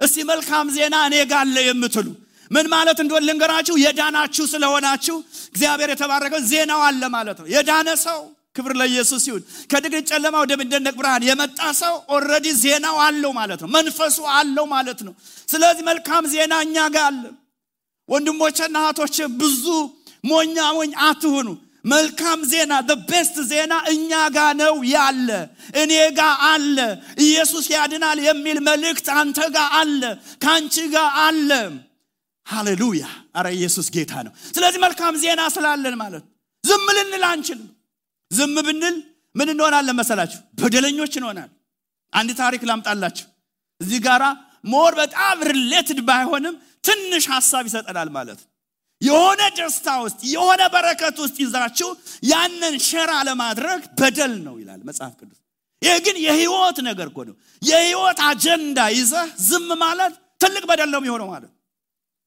[0.00, 2.06] እስቲ መልካም ዜና እኔ ጋር አለ የምትሉ
[2.50, 5.16] ምን ማለት እንደሆነ ልንገራችሁ። የዳናችሁ ስለሆናችሁ
[5.50, 8.20] እግዚአብሔር የተባረከው ዜናው አለ ማለት ነው። የዳነ ሰው
[8.56, 14.18] ክብር ለኢየሱስ ይሁን። ከድቅድቅ ጨለማ ወደሚደነቅ ብርሃን የመጣ ሰው already ዜናው አለው ማለት ነው። መንፈሱ
[14.38, 15.14] አለው ማለት ነው።
[15.48, 17.22] ስለዚህ መልካም ዜና እኛ ጋር አለ።
[18.08, 19.64] ወንድሞቼና እህቶቼ ብዙ
[20.24, 21.48] ሞኛ ሞኝ አትሁኑ።
[21.88, 22.72] መልካም ዜና
[23.10, 25.28] best ዜና እኛ ጋ ነው ያለ፣
[25.80, 26.78] እኔ ጋ አለ።
[27.24, 30.02] ኢየሱስ ያድናል የሚል መልእክት አንተ ጋ አለ፣
[30.42, 31.50] ከአንቺ ጋ አለ።
[32.46, 33.04] ሃሌሉያ!
[33.38, 36.24] አረ ኢየሱስ ጌታ ነው። ስለዚህ መልካም ዜና ስላለን ማለት
[36.64, 37.68] ዝም ልንል አንችልም።
[38.30, 38.96] ዝም ብንል
[39.34, 40.38] ምን እንሆናለን መሰላችሁ?
[40.60, 41.50] በደለኞች እንሆናል።
[42.12, 43.26] አንድ ታሪክ ላምጣላችሁ
[43.80, 44.24] እዚህ ጋራ
[44.64, 48.48] more በጣም related ባይሆንም ትንሽ ሀሳብ ይሰጠናል ማለት ነው።
[49.02, 51.88] የሆነ ደስታ ውስጥ የሆነ በረከት ውስጥ ይዛችሁ
[52.30, 55.38] ያንን share አለማድረግ በደል ነው ይላል መጽሐፍ ቅዱስ።
[55.82, 61.28] ይህ ግን የህይወት ነገር እኮ ነው። የህይወት አጀንዳ ይዘህ ዝም ማለት ትልቅ በደል ነው የሚሆነው
[61.34, 61.52] ማለት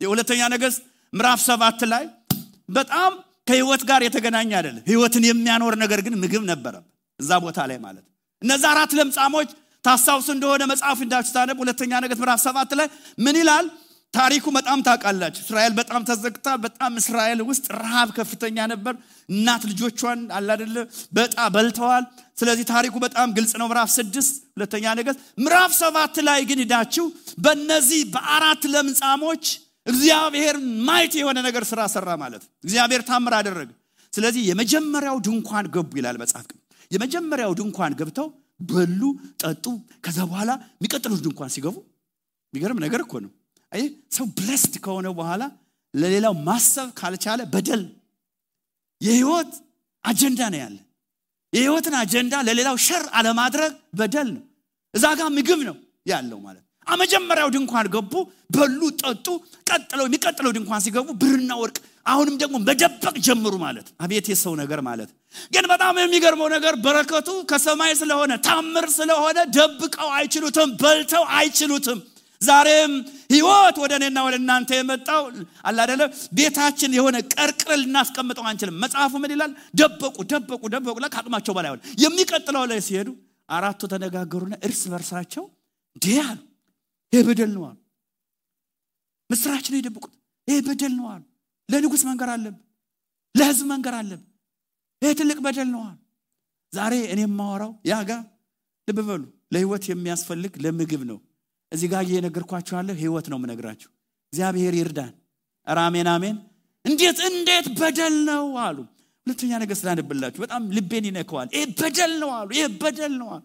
[0.01, 2.05] የሁለተኛ ነገሥት ምዕራፍ ሰባት ላይ
[2.69, 3.11] በጣም
[3.47, 6.75] ከህይወት ጋር የተገናኘ አይደለም። ህይወትን የሚያኖር ነገር ግን ምግብ ነበረ
[7.19, 8.05] እዛ ቦታ ላይ ማለት
[8.41, 9.49] እነዛ አራት ለምጻሞች
[9.83, 13.65] ታስታውሱ እንደሆነ መጽሐፍ እንዳችሁ ታነብ ሁለተኛ ነገሥት ምዕራፍ ሰባት ላይ ምን ይላል?
[14.13, 18.93] ታሪኩ በጣም ታውቃላችሁ። እስራኤል በጣም ተዘግታ፣ በጣም እስራኤል ውስጥ ረሃብ ከፍተኛ ነበር።
[19.29, 20.77] እናት ልጆቿን አላደለ
[21.17, 22.05] በጣ በልተዋል።
[22.37, 27.05] ስለዚህ ታሪኩ በጣም ግልጽ ነው። ምዕራፍ ስድስት ሁለተኛ ነገሥት ምዕራፍ ሰባት ላይ ግን ሂዳችሁ
[27.45, 29.45] በእነዚህ በአራት ለምጻሞች
[29.87, 30.55] እግዚአብሔር
[30.87, 33.69] ማየት የሆነ ነገር ስራ ሰራ ማለት እግዚአብሔር ታምር አደረገ።
[34.13, 36.47] ስለዚህ የመጀመሪያው ድንኳን ገቡ ይላል መጽሐፍ
[36.91, 38.27] የመጀመሪያው ድንኳን ገብተው
[38.69, 39.01] በሉ፣
[39.41, 39.65] ጠጡ።
[40.05, 41.77] ከዛ በኋላ የሚቀጥሉት ድንኳን ሲገቡ
[42.53, 43.31] የሚገርም ነገር እኮ ነው።
[44.11, 45.43] ሰው ብለስድ ከሆነ በኋላ
[45.93, 47.83] ለሌላው ማሰብ ካልቻለ በደል
[49.01, 49.51] የህይወት
[50.05, 50.77] አጀንዳ ነው ያለ።
[51.53, 54.43] የህይወትን አጀንዳ ለሌላው ሸር አለማድረግ በደል ነው።
[54.93, 58.13] እዛ ጋር ምግብ ነው ያለው ማለት መጀመሪያው ድንኳን ገቡ፣
[58.55, 59.27] በሉ፣ ጠጡ።
[59.67, 65.09] ቀጥለው የሚቀጥለው ድንኳን ሲገቡ ብርና ወርቅ አሁንም ደግሞ መደበቅ ጀምሩ ማለት አቤት የሰው ነገር ማለት
[65.53, 71.99] ግን በጣም የሚገርመው ነገር በረከቱ ከሰማይ ስለሆነ ታምር ስለሆነ ደብቀው አይችሉትም፣ በልተው አይችሉትም።
[72.41, 72.93] ዛሬም
[73.33, 75.23] ህይወት ወደ እኔና ወደ እናንተ የመጣው
[75.67, 76.01] አላደለ
[76.37, 79.51] ቤታችን የሆነ ቀርቅረ ልናስቀምጠው አንችልም። መጽሐፉ ምን ይላል?
[79.79, 83.09] ደበቁ ደበቁ ደበቁ ላይ ከአቅማቸው በላይ ሆነ። የሚቀጥለው ላይ ሲሄዱ
[83.49, 85.45] አራቱ ተነጋገሩና እርስ በርሳቸው
[85.95, 86.39] እንዲህ አሉ፣
[87.13, 87.77] ይህ በደል ነው አሉ።
[89.29, 90.13] ምስራች የደብቁት።
[90.47, 91.23] ይህ በደል ነው አሉ።
[91.69, 92.61] ለንጉሥ መንገር አለብን፣
[93.35, 94.27] ለህዝብ መንገር አለብን።
[95.01, 95.97] ይህ ትልቅ በደል ነው አሉ።
[96.73, 98.11] ዛሬ እኔ የማወራው ያ ጋ
[98.87, 99.23] ልብ በሉ
[99.53, 101.17] ለህይወት የሚያስፈልግ ለምግብ ነው።
[101.71, 103.89] እዚህ ጋር እየነገርኳችሁ ያለ ህይወት ነው የምነግራችሁ።
[104.33, 105.13] እግዚአብሔር ይርዳን።
[105.67, 106.37] አሜን አሜን።
[106.85, 108.77] እንዴት እንዴት በደል ነው አሉ።
[109.27, 113.43] ሁለተኛ ነገር ስላነብላችሁ በጣም ልቤን ይነከዋል። ይህ በደል ነው አሉ። ይህ በደል ነው አሉ።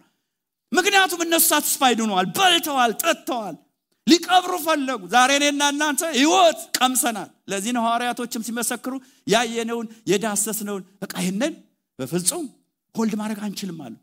[0.71, 3.55] ምክንያቱም እነሱ ሳትስፋይድ ሆነዋል፣ በልተዋል፣ ጠጥተዋል፣
[4.07, 8.93] ሊቀብሩ ፈለጉ። ዛሬ እኔና እናንተ ህይወት ቀምሰናል። ለዚህ ነው ሐዋርያቶችም ሲመሰክሩ
[9.27, 11.53] ያየነውን የዳሰስነውን በቃ ይህንን
[11.99, 12.45] በፍጹም
[12.95, 13.95] ሆልድ ማድረግ አንችልም አሉ።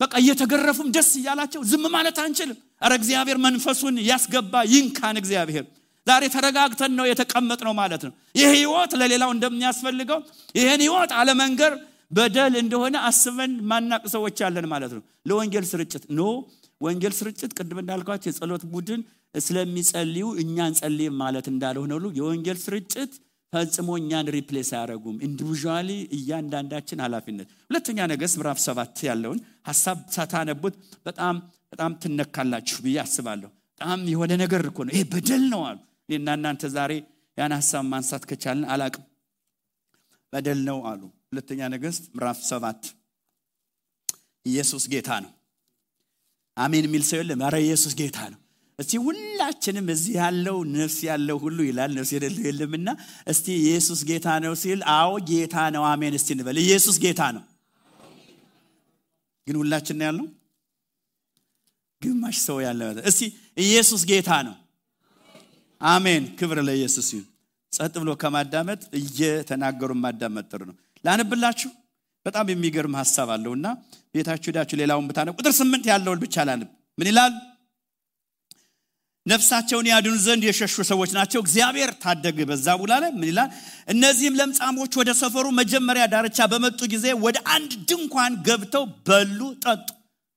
[0.00, 5.64] በቃ እየተገረፉም ደስ እያላቸው ዝም ማለት አንችልም። ኧረ እግዚአብሔር መንፈሱን ያስገባ ይንካን። እግዚአብሔር
[6.06, 10.20] ዛሬ ተረጋግተን ነው የተቀመጥነው ማለት ነው። ይህ ህይወት ለሌላው እንደሚያስፈልገው
[10.54, 11.72] ይህን ህይወት አለመንገር
[12.10, 16.22] በደል እንደሆነ አስበን ማናቅ ሰዎች አለን ማለት ነው። ለወንጌል ስርጭት no
[16.80, 19.00] ወንጌል ስርጭት ቅድም እንዳልኳችሁ የጸሎት ቡድን
[19.38, 23.12] ስለሚጸልዩ እኛ እንጸልይም ማለት እንዳልሆነ ሁሉ የወንጌል ስርጭት
[23.52, 29.38] ፈጽሞ እኛን replace አያደረጉም። individually እያንዳንዳችን ኃላፊነት። ሁለተኛ ነገሥት ምዕራፍ ሰባት ያለውን
[29.68, 30.74] ሀሳብ ሳታነቡት
[31.06, 31.36] በጣም
[31.72, 33.50] በጣም ትነካላችሁ ብዬ አስባለሁ።
[33.80, 35.78] በጣም የሆነ ነገር እኮ ነው ይሄ በደል ነው አሉ።
[36.08, 36.92] እኔና እናንተ ዛሬ
[37.38, 39.04] ያን ሀሳብ ማንሳት ከቻልን አላቅም።
[40.32, 42.82] በደል ነው አሉ። ሁለተኛ ነገሥት ምዕራፍ ሰባት
[44.46, 45.32] ኢየሱስ ጌታ ነው።
[46.56, 48.40] አሜን የሚል ሰው የለም። ኧረ ኢየሱስ ጌታ ነው።
[48.78, 52.88] እስቲ ሁላችንም እዚህ ያለው ነፍስ ያለው ሁሉ ይላል፣ ነፍስ የሌለው የለምና፣
[53.32, 57.44] እስቲ ኢየሱስ ጌታ ነው ሲል፣ አዎ ጌታ ነው። አሜን እስቲ እንበል። ኢየሱስ ጌታ ነው።
[59.46, 60.26] ግን ሁላችን ያለው
[62.02, 62.80] ግማሽ ሰው ያለ
[63.10, 63.20] እስቲ
[63.62, 64.54] ኢየሱስ ጌታ ነው።
[65.80, 67.26] አሜን። ክብር ለኢየሱስ ይሁን።
[67.72, 71.70] ጸጥ ብሎ ከማዳመጥ እየተናገሩ ማዳመጥ ጥሩ ነው። ላንብላችሁ።
[72.26, 73.66] በጣም የሚገርም ሀሳብ አለውና
[74.14, 77.32] ቤታችሁ ሄዳችሁ ሌላውን ብታነብ ቁጥር ስምንት ያለውን ብቻ ላንብ። ምን ይላል?
[79.26, 83.48] ነፍሳቸውን ያድኑ ዘንድ የሸሹ ሰዎች ናቸው። እግዚአብሔር ታደግ። በዛ ቡላ ላይ ምን ይላል?
[83.88, 89.88] እነዚህም ለምጻሞች ወደ ሰፈሩ መጀመሪያ ዳርቻ በመጡ ጊዜ ወደ አንድ ድንኳን ገብተው በሉ፣ ጠጡ።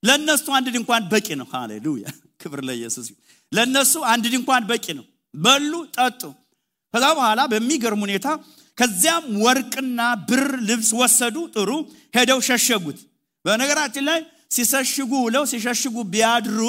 [0.04, 2.06] ለእነሱ አንድ ድንኳን በቂ ነው። ሃሌሉያ!
[2.40, 3.08] ክብር ለኢየሱስ
[3.52, 6.22] ለእነሱ አንድ ድንኳን በቂ ነው። በሉ፣ ጠጡ።
[6.94, 8.28] ከዛ በኋላ በሚገርም ሁኔታ
[8.78, 11.70] ከዚያም ወርቅና ብር ልብስ ወሰዱ። ጥሩ
[12.16, 13.00] ሄደው ሸሸጉት።
[13.46, 14.20] በነገራችን ላይ
[14.56, 16.60] ሲሸሽጉ ውለው ሲሸሽጉ ቢያድሩ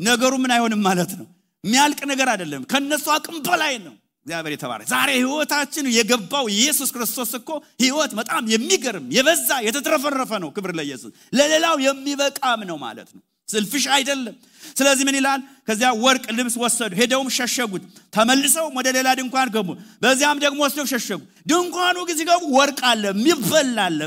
[0.00, 1.26] ነገሩ ምን አይሆንም ማለት ነው።
[1.64, 3.94] የሚያልቅ ነገር አይደለም። ከነሱ አቅም በላይ ነው።
[4.26, 7.50] እግዚአብሔር የተባረ ዛሬ ህይወታችን የገባው ኢየሱስ ክርስቶስ እኮ
[7.82, 14.34] ህይወት በጣም የሚገርም የበዛ የተትረፈረፈ ነው። ክብር ለኢየሱስ ለሌላው የሚበቃም ነው ማለት ነው። ስልፍሽ አይደለም።
[14.78, 15.40] ስለዚህ ምን ይላል?
[15.68, 17.82] ከዚያ ወርቅ ልብስ ወሰዱ፣ ሄደውም ሸሸጉት።
[18.14, 19.68] ተመልሰው ወደ ሌላ ድንኳን ገቡ፣
[20.02, 24.00] በዚያም ደግሞ ወስደው ሸሸጉ። ድንኳኑ ጊዜ ገቡ፣ ወርቅ አለ፣ የሚበላ አለ።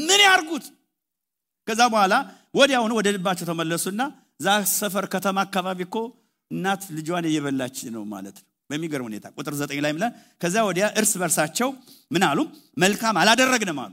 [0.00, 0.66] ምን ያርጉት?
[1.68, 2.14] ከዛ በኋላ
[2.54, 4.00] ወዲያውኑ ወደ ልባቸው ተመለሱና
[4.40, 5.96] ዛ ሰፈር ከተማ አካባቢ እኮ
[6.50, 10.04] እናት ልጇን እየበላች ነው ማለት ነው። በሚገርም ሁኔታ ቁጥር ዘጠኝ ላይ ምላ
[10.42, 11.68] ከዚያ ወዲያ እርስ በርሳቸው
[12.10, 12.38] ምን አሉ?
[12.76, 13.92] መልካም አላደረግንም አሉ።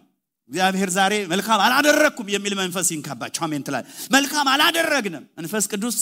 [0.49, 5.97] እግዚአብሔር ዛሬ መልካም አላደረግኩም የሚል መንፈስ ይንካባቸው። አሜን ትላል። መልካም አላደረግንም። መንፈስ ቅዱስ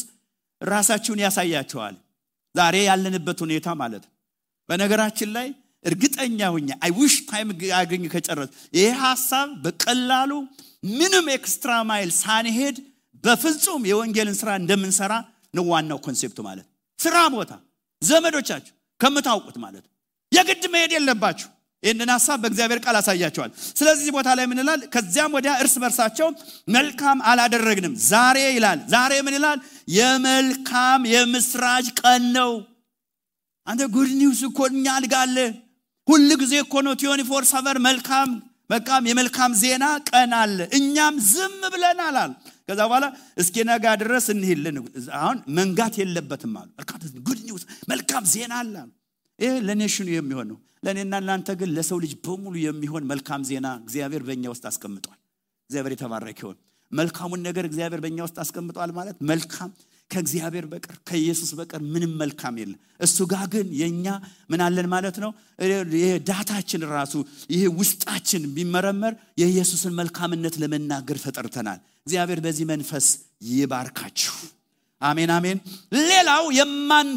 [0.62, 1.96] ራሳችሁን ያሳያቸዋል።
[2.56, 4.04] ዛሬ ያለንበት ሁኔታ ማለት
[4.70, 5.48] በነገራችን ላይ
[5.86, 10.32] እርግጠኛ ሆኜ I wish time አገኝ ከጨረስ ይህ ሀሳብ በቀላሉ
[10.92, 12.78] ምንም extra mile ሳንሄድ
[13.24, 15.14] በፍጹም የወንጌልን ስራ እንደምንሰራ
[15.54, 16.68] ነው ዋናው concept ኡ ማለት
[17.00, 17.52] ስራ ቦታ
[18.02, 19.86] ዘመዶቻችሁ ከምታውቁት ማለት
[20.32, 21.50] የግድ መሄድ የለባችሁ።
[21.84, 24.82] ይህንን ሀሳብ በእግዚአብሔር ቃል አሳያቸዋል ስለዚህ ቦታ ላይ ምን ይላል?
[24.94, 26.28] ከዚያም ወዲያ እርስ በርሳቸው
[26.76, 29.58] መልካም አላደረግንም። ዛሬ ይላል። ዛሬ ምን ይላል?
[29.96, 32.52] የመልካም የምስራች ቀን ነው።
[33.68, 34.12] አንተ ጉድ
[34.48, 35.38] እኮ እኛ አልጋለ
[36.08, 38.30] ሁል ጊዜ እኮ ነው twenty four seven መልካም
[38.70, 42.32] መልካም የመልካም ዜና ቀን አለ። እኛም ዝም ብለናል አል
[42.72, 43.06] ከዛ በኋላ
[43.38, 44.78] እስኪ ነጋ ድረስ እንሂልን
[45.20, 46.70] አሁን መንጋት የለበትም አሉ።
[47.28, 48.76] good news መልካም ዜና አለ
[49.40, 53.68] ይህ ለ nation ኡ የሚሆን ነው ለእኔና እናንተ ግን ለሰው ልጅ በሙሉ የሚሆን መልካም ዜና
[53.84, 55.18] እግዚአብሔር በእኛ ውስጥ አስቀምጧል።
[55.70, 56.58] እግዚአብሔር የተባረከ ይሆን
[56.92, 59.70] መልካሙን ነገር እግዚአብሔር በእኛ ውስጥ አስቀምጧል ማለት መልካም
[60.12, 64.08] ከእግዚአብሔር በቀር ከኢየሱስ በቀር ምንም መልካም የለም። እሱ ጋር ግን የእኛ
[64.50, 65.32] ምን አለን ማለት ነው?
[66.30, 67.14] ዳታችን ራሱ
[67.50, 73.08] ይሄ ውስጣችን ቢመረመር የኢየሱስን መልካምነት ለመናገር ተጠርተናል እግዚአብሔር በዚህ መንፈስ
[73.50, 74.36] ይባርካችሁ።
[75.02, 75.58] አሜን አሜን።
[76.08, 76.44] ሌላው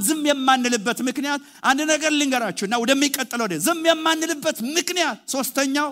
[0.06, 5.90] ዝም የማንልበት ምክንያት አንድ ነገር ልንገራችሁ እና ወደሚቀጥለው ዝም የማንልበት ምክንያት ሶስተኛው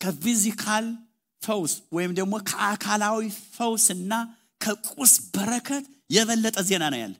[0.00, 0.86] ከፊዚካል
[1.42, 3.20] ፈውስ ወይም ደግሞ ከአካላዊ
[3.56, 4.12] ፈውስና
[4.60, 7.14] ከቁስ በረከት የበለጠ ዜና ነው ያለ።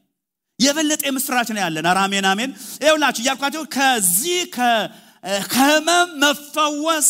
[0.59, 2.51] የበለጠ የምስራች ነው ያለን። አራሜን አሜን
[2.85, 4.39] ይውላችሁ እያልኳቸው ከዚህ
[5.49, 7.09] ከህመም መፈወስ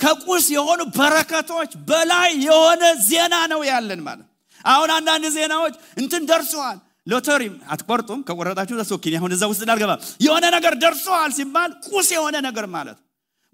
[0.00, 4.26] ከቁስ የሆኑ በረከቶች በላይ የሆነ ዜና ነው ያለን ማለት።
[4.64, 7.42] አሁን አንዳንድ ዜናዎች እንትን ደርሰዋል። ሎተሪ
[7.74, 9.92] አትቆርጡም ከቆረጣችሁ ተሶኪን አሁን እዛ ውስጥ እንዳልገባ
[10.24, 12.98] የሆነ ነገር ደርሰዋል ሲባል ቁስ የሆነ ነገር ማለት።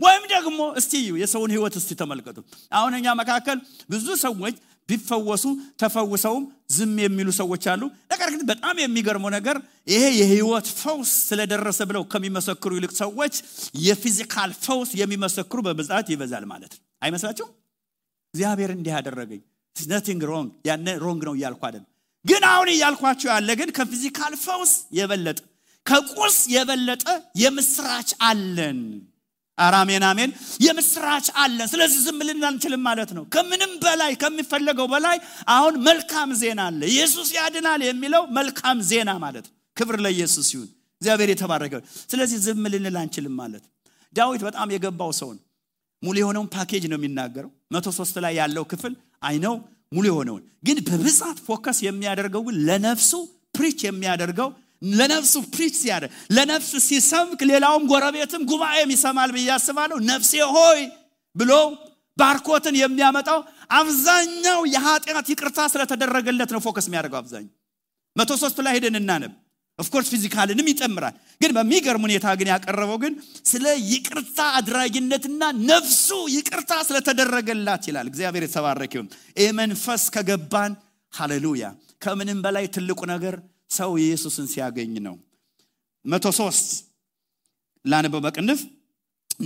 [0.01, 2.39] ወይም ደግሞ እስቲ የሰውን ህይወት እስቲ ተመልከቱ።
[2.73, 3.59] አሁን እኛ መካከል
[3.93, 4.57] ብዙ ሰዎች
[4.89, 5.45] ቢፈወሱ
[5.81, 9.57] ተፈውሰውም ዝም የሚሉ ሰዎች አሉ። ነገር ግን በጣም የሚገርመው ነገር
[9.93, 13.35] ይሄ የህይወት ፈውስ ስለደረሰ ብለው ከሚመሰክሩ ይልቅ ሰዎች
[13.87, 17.51] የ physical ፈውስ የሚመሰክሩ በብዛት ይበዛል ማለት ነው። አይመስላችሁም?
[18.35, 19.43] እግዚአብሔር እንዲህ ያደረገኝ
[19.77, 21.89] nothing wrong ያነ wrong ነው እያልኩ አይደለም።
[22.25, 25.39] ግን አሁን እያልኳችሁ ያለ ግን ከ physical ፈውስ የበለጠ
[25.87, 27.05] ከቁስ የበለጠ
[27.41, 28.79] የምስራች አለን
[29.59, 35.17] አራሜን አሜን። የምስራች አለን ስለዚህ ዝም ልን አንችልም ማለት ነው። ከምንም በላይ ከሚፈለገው በላይ
[35.55, 40.69] አሁን መልካም ዜና አለ። ኢየሱስ ያድናል የሚለው መልካም ዜና ማለት ነው። ክብር ለኢየሱስ ይሁን።
[41.03, 41.75] እግዚአብሔር የተባረከ
[42.13, 43.65] ስለዚህ ዝም ልንል አንችልም ማለት
[44.17, 45.43] ዳዊት በጣም የገባው ሰው ነው።
[46.03, 48.93] ሙሉ የሆነውን ፓኬጅ ነው የሚናገረው። መቶ ሶስት ላይ ያለው ክፍል
[49.23, 49.55] አይነው
[49.93, 53.13] ሙሉ የሆነውን። ግን በብዛት focus የሚያደርገው ለነፍሱ
[53.55, 54.49] preach የሚያደርገው
[54.83, 60.81] ለነፍሱ preach ሲያደርግ ለነፍስ ሲሰብክ ሌላውም ጎረቤትም ጉባኤም ይሰማል ብዬ አስባለሁ። ነፍሴ ሆይ
[61.37, 61.53] ብሎ
[62.19, 63.41] ባርኮትን የሚያመጣው
[63.79, 67.53] አብዛኛው የኃጢአት ይቅርታ ስለተደረገለት ነው focus የሚያደርገው አብዛኛው።
[68.17, 69.33] መቶ ሶስቱ ላይ ሄደን እናነብ።
[69.79, 73.15] of course physical ንም ይጨምራል። ግን በሚገርም ሁኔታ ግን ያቀረበው ግን
[73.51, 80.73] ስለ ይቅርታ አድራጊነትና ነፍሱ ይቅርታ ስለተደረገላት ይላል። እግዚአብሔር የተባረክ ይሁን ይህ መንፈስ ከገባን
[81.13, 81.67] ሃሌሉያ።
[82.05, 83.37] ከምንም በላይ ትልቁ ነገር
[83.71, 85.17] ሰው ኢየሱስን ሲያገኝ ነው።
[86.05, 86.69] መቶ ሶስት
[87.85, 88.61] ላነበው በቅንፍ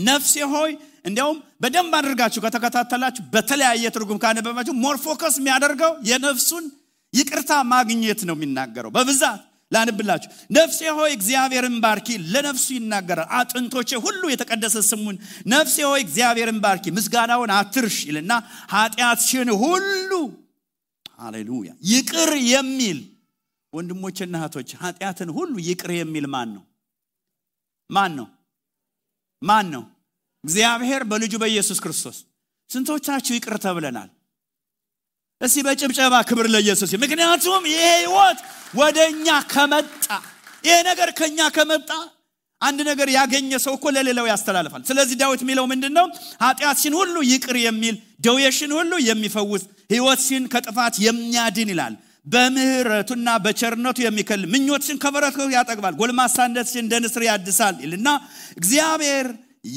[0.04, 0.72] ነፍሴ ሆይ
[1.04, 4.96] እንዲያውም በደንብ አድርጋችሁ ከተከታተላችሁ በተለያየ ትርጉም ካነበባችሁ more
[5.38, 6.66] የሚያደርገው የነፍሱን
[7.12, 9.40] ይቅርታ ማግኘት ነው የሚናገረው። በብዛት
[9.72, 16.84] ላንብላችሁ። ነፍሴ ሆይ እግዚአብሔርን ባርኪ ለነፍሱ ይናገራል። አጥንቶቼ ሁሉ የተቀደሰ ስሙን። ነፍሴ ሆይ እግዚአብሔርን ባርኪ
[16.96, 18.32] ምስጋናውን አትርሽ ይልና
[18.74, 20.10] ኃጢአትሽን ሁሉ
[21.18, 22.98] ሃሌሉያ ይቅር የሚል
[23.72, 26.62] ወንድሞችና እህቶች ኃጢአትን ሁሉ ይቅር የሚል ማን ነው?
[27.90, 28.26] ማን ነው?
[29.42, 29.84] ማን ነው?
[30.44, 32.16] እግዚአብሔር በልጁ በኢየሱስ ክርስቶስ።
[32.70, 34.08] ስንቶቻችሁ ይቅር ተብለናል?
[35.40, 38.38] እስቲ በጭብጨባ ክብር ለኢየሱስ ምክንያቱም ይሄ ህይወት
[38.74, 40.06] ወደ እኛ ከመጣ
[40.64, 41.90] ይሄ ነገር ከኛ ከመጣ
[42.60, 46.06] አንድ ነገር ያገኘ ሰው እኮ ለሌላው ያስተላልፋል። ስለዚህ ዳዊት የሚለው ምንድን ነው
[46.42, 51.94] ኃጢአትሽን ሁሉ ይቅር የሚል ደዌሽን ሁሉ የሚፈውስ ህይወትሽን ከጥፋት የሚያድን ይላል
[52.26, 58.08] በምህረቱና በቸርነቱ የሚከል ምኞትሽን ከበረከቱ ያጠግባል። ጎልማሳነትሽን እንደ ንስር ያድሳል ይልና
[58.56, 59.28] እግዚአብሔር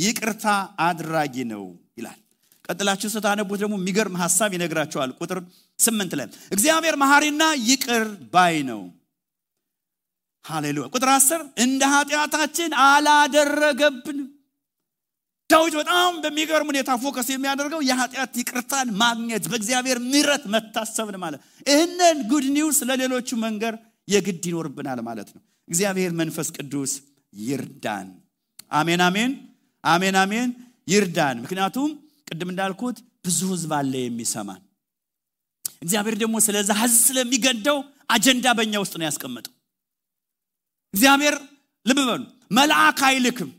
[0.01, 0.45] ይቅርታ
[0.87, 1.63] አድራጊ ነው
[1.99, 2.19] ይላል።
[2.65, 5.39] ቀጥላችሁ ስታነቡት ደግሞ የሚገርም ሀሳብ ይነግራቸዋል ቁጥር
[5.79, 8.03] ስምንት ላይ እግዚአብሔር መሐሪና ይቅር
[8.33, 8.81] ባይ ነው።
[10.45, 10.85] ሃሌሉያ!
[10.93, 14.25] ቁጥር አስር እንደ ኃጢአታችን አላደረገብንም
[15.53, 22.45] ዳዊት በጣም በሚገርም ሁኔታ focus የሚያደርገው የኃጢአት ይቅርታን ማግኘት በእግዚአብሔር ምረት መታሰብን ማለት። ይህንን good
[22.55, 23.73] news ለሌሎቹ መንገር
[24.07, 26.93] የግድ ይኖርብናል ማለት ነው። እግዚአብሔር መንፈስ ቅዱስ
[27.33, 28.07] ይርዳን።
[28.73, 29.31] አሜን አሜን
[29.83, 30.49] አሜን አሜን።
[30.87, 31.89] ይርዳን። ምክንያቱም
[32.27, 34.61] ቅድም እንዳልኩት ብዙ ህዝብ አለ የሚሰማን።
[35.83, 37.77] እግዚአብሔር ደግሞ ስለዛ ህዝብ ስለሚገደው
[38.09, 39.53] አጀንዳ በእኛ ውስጥ ነው ያስቀመጠው።
[40.93, 41.35] እግዚአብሔር
[41.85, 42.21] ልብ በሉ
[42.57, 43.49] መልአክ አይልክም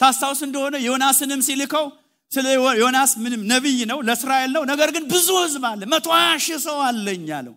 [0.00, 1.86] ታስታውስ እንደሆነ ዮናስንም ሲልከው
[2.32, 2.46] ስለ
[2.80, 6.06] ዮናስ ምንም ነቢይ ነው ለእስራኤል ነው። ነገር ግን ብዙ ህዝብ አለ። መቶ
[6.44, 7.54] ሺህ ሰው አለኝ አለው።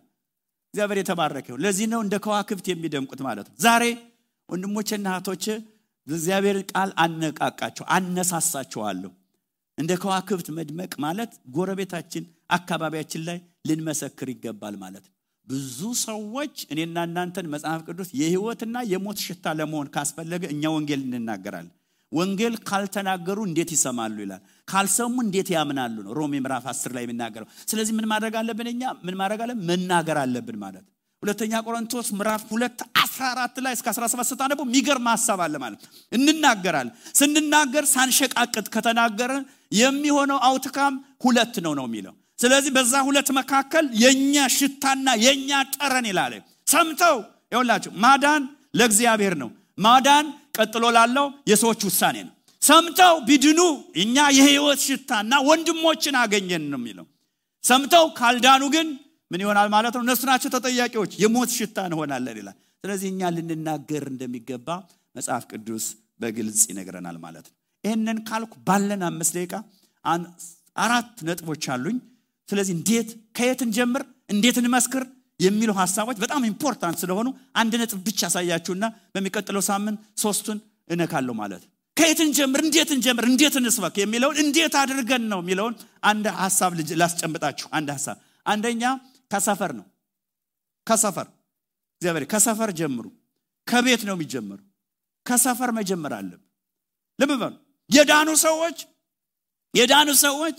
[0.74, 3.84] እግዚአብሔር የተባረከው። ለዚህ ነው እንደ ከዋክብት የሚደምቁት ማለት ነው። ዛሬ
[4.50, 5.46] ወንድሞችና እህቶች
[6.08, 9.12] እግዚአብሔር ቃል አነቃቃቸው አነሳሳቸዋለሁ።
[9.78, 15.06] እንደ ከዋክብት መድመቅ ማለት ጎረቤታችን አካባቢያችን ላይ ልንመሰክር ይገባል ማለት
[15.48, 21.72] ብዙ ሰዎች እኔና እናንተን መጽሐፍ ቅዱስ የህይወትና የሞት ሽታ ለመሆን ካስፈለገ እኛ ወንጌል እንናገራለን
[22.12, 24.42] ወንጌል ካልተናገሩ እንዴት ይሰማሉ ይላል?
[24.68, 28.84] ካልሰሙ እንዴት ያምናሉ ነው ሮሜ ምዕራፍ 10 ላይ የሚናገረው። ስለዚህ ምን ማድረግ አለብን እኛ?
[29.06, 30.86] ምን ማድረግ አለብን መናገር አለብን ማለት
[31.24, 37.86] ሁለተኛ ቆሮንቶስ ምዕራፍ 2 14 ላይ እስከ 17 ስታነቡ የሚገርም ሀሳብ አለ ማለት እንናገራለን። ስንናገር
[37.92, 39.32] ሳንሸቃቅጥ ከተናገረ
[39.76, 40.94] የሚሆነው አውትካም
[41.26, 46.34] ሁለት ነው ነው የሚለው። ስለዚህ በዛ ሁለት መካከል የኛ ሽታና የኛ ጠረን ይላል።
[46.68, 47.18] ሰምተው?
[47.54, 48.44] ይውላችሁ ማዳን
[48.80, 49.50] ለእግዚአብሔር ነው።
[49.86, 50.26] ማዳን
[50.62, 53.60] ቀጥሎ ላለው የሰዎች ውሳኔ ነው። ሰምተው ቢድኑ
[54.02, 57.06] እኛ የህይወት ሽታና ወንድሞችን አገኘን ነው የሚለው።
[57.64, 58.88] ሰምተው ካልዳኑ ግን
[59.32, 60.02] ምን ይሆናል ማለት ነው?
[60.06, 64.68] እነሱ ናቸው ተጠያቂዎች። የሞት ሽታ እንሆናለን ይላል። ስለዚህ እኛ ልንናገር እንደሚገባ
[65.16, 65.86] መጽሐፍ ቅዱስ
[66.22, 69.54] በግልጽ ይነግረናል ማለት ነው። ይህንን ካልኩ ባለን አምስት ደቂቃ
[70.76, 71.98] አራት ነጥቦች አሉኝ።
[72.50, 74.04] ስለዚህ እንዴት ከየት እንጀምር?
[74.30, 75.04] እንዴት እንመስክር
[75.42, 80.58] የሚሉ ሀሳቦች በጣም important ስለሆኑ አንድ ነጥብ ብቻ ያሳያችሁና በሚቀጥለው ሳምንት ሶስቱን
[80.90, 81.64] እነካለሁ ማለት
[81.98, 82.60] ከየት እንጀምር?
[82.64, 83.26] እንዴት እንጀምር?
[83.32, 83.96] እንዴት እንስበክ?
[84.02, 88.84] የሚለውን እንዴት አድርገን ነው የሚለውን አንድ ሀሳብ ላስጨምጣችሁ። አንድ ሀሳብ አንደኛ
[89.32, 89.86] ከሰፈር ነው።
[90.88, 91.28] ከሰፈር።
[92.02, 93.06] እግዚአብሔር ከሰፈር ጀምሩ።
[93.68, 94.60] ከቤት ነው የሚጀምሩ።
[95.26, 96.48] ከሰፈር መጀመር አለብን።
[97.20, 97.32] ልብ
[97.90, 98.78] የዳኑ ሰዎች
[99.74, 100.58] የዳኑ ሰዎች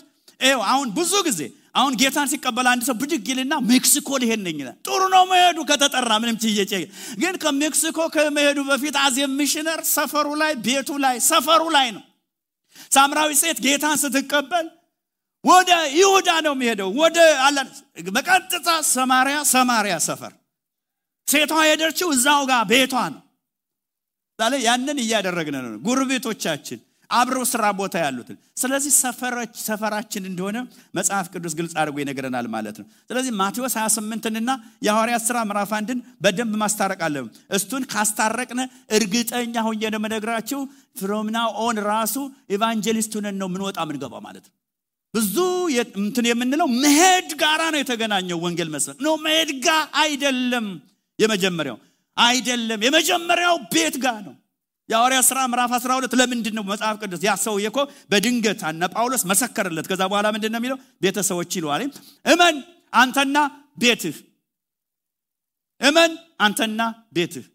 [0.67, 1.41] አሁን ብዙ ጊዜ
[1.75, 6.13] አሁን ጌታን ሲቀበል አንድ ሰው ብድግ ይልና ሜክሲኮ ሊሄድ ነኝ ይላል። ጥሩ ነው መሄዱ ከተጠራ
[6.23, 6.73] ምንም ትየጨ
[7.23, 12.05] ግን ከሜክሲኮ ከመሄዱ በፊት as missionary ሰፈሩ ላይ ቤቱ ላይ ሰፈሩ ላይ ነው።
[12.93, 14.67] ሳምራዊ ሴት ጌታን ስትቀበል
[15.45, 17.19] ወደ ይሁዳ ነው የሚሄደው። ወደ
[18.09, 20.33] በቀጥታ ሰማሪያ ሰማሪያ ሰፈር።
[21.29, 23.21] ሴቷ ሄደችው እዛው ጋር ቤቷ ነው።
[24.63, 26.79] ያንን እያደረግን ነው። ጎረቤቶቻችን
[27.13, 28.93] አብረው ስራ ቦታ ያሉትን። ስለዚህ
[29.65, 30.59] ሰፈራችን እንደሆነ
[30.99, 34.51] መጽሐፍ ቅዱስ ግልጽ አድርጎ ይነግረናል ማለት ነው። ስለዚህ ማቴዎስ 28ንና
[34.87, 37.17] የሐዋርያት ስራ ምዕራፍ አንድን በደንብ ማስታረቅ አለብን
[37.59, 38.61] እሱን ካስታረቅን
[38.99, 40.61] እርግጠኛ ሆኜ ነው ምነግራችሁ
[41.01, 42.17] from now on ራሱ
[42.53, 44.55] evangelist ሁነን ነው ምንወጣ ምንገባ ማለት ነው።
[45.15, 45.37] ብዙ
[46.01, 50.67] እንትን የምንለው መሄድ ጋራ ነው የተገናኘው ወንጌል መስበክ ነው መሄድ ጋር አይደለም
[51.19, 51.77] የመጀመሪያው
[52.17, 54.35] አይደለም የመጀመሪያው ቤት ጋር ነው
[54.89, 57.79] የሐዋርያ ሥራ ምዕራፍ 12 ለምንድን ነው መጽሐፍ ቅዱስ ያ ሰውዬ እኮ
[58.13, 60.79] በድንገት እነ ጳውሎስ መሰከረለት። ከዛ በኋላ ምንድን ነው የሚለው?
[61.03, 61.83] ቤተሰቦች ይለዋል።
[62.25, 62.57] እመን
[62.93, 63.37] አንተና
[63.83, 64.17] ቤትህ
[65.81, 66.11] እመን
[66.41, 66.81] አንተና
[67.15, 67.47] ቤትህ።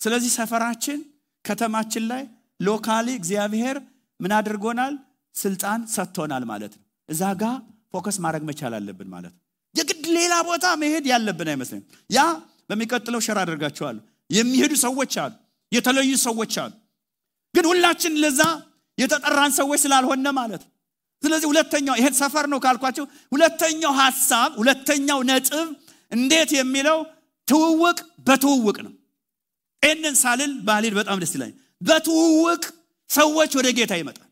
[0.00, 1.00] ስለዚህ ሰፈራችን
[1.44, 2.22] ከተማችን ላይ
[2.60, 3.76] locally እግዚአብሔር
[4.20, 4.94] ምን አድርጎናል?
[5.34, 7.44] ስልጣን ሰጥቶናል ማለት ነው። እዛ ጋ
[7.92, 9.40] focus ማድረግ መቻል አለብን ማለት ነው።
[9.74, 12.20] የግድ ሌላ ቦታ መሄድ ያለብን አይመስለኝም። ያ
[12.70, 15.32] በሚቀጥለው ሸር አደርጋቸዋለሁ የሚሄዱ ሰዎች አሉ
[15.72, 16.72] የተለዩ ሰዎች አሉ።
[17.54, 18.40] ግን ሁላችን ለዛ
[18.98, 20.70] የተጠራን ሰዎች ስላልሆነ ማለት ነው።
[21.22, 25.68] ስለዚህ ሁለተኛው ይሄ ሰፈር ነው ካልኳቸው ሁለተኛው ሀሳብ ሁለተኛው ነጥብ
[26.12, 26.98] እንዴት የሚለው
[27.48, 28.92] ትውውቅ በትውውቅ ነው።
[29.82, 32.62] ይህንን ሳልል ባልል በጣም ደስ ይላል በትውውቅ
[33.10, 34.28] ሰዎች ወደ ጌታ ይመጣል።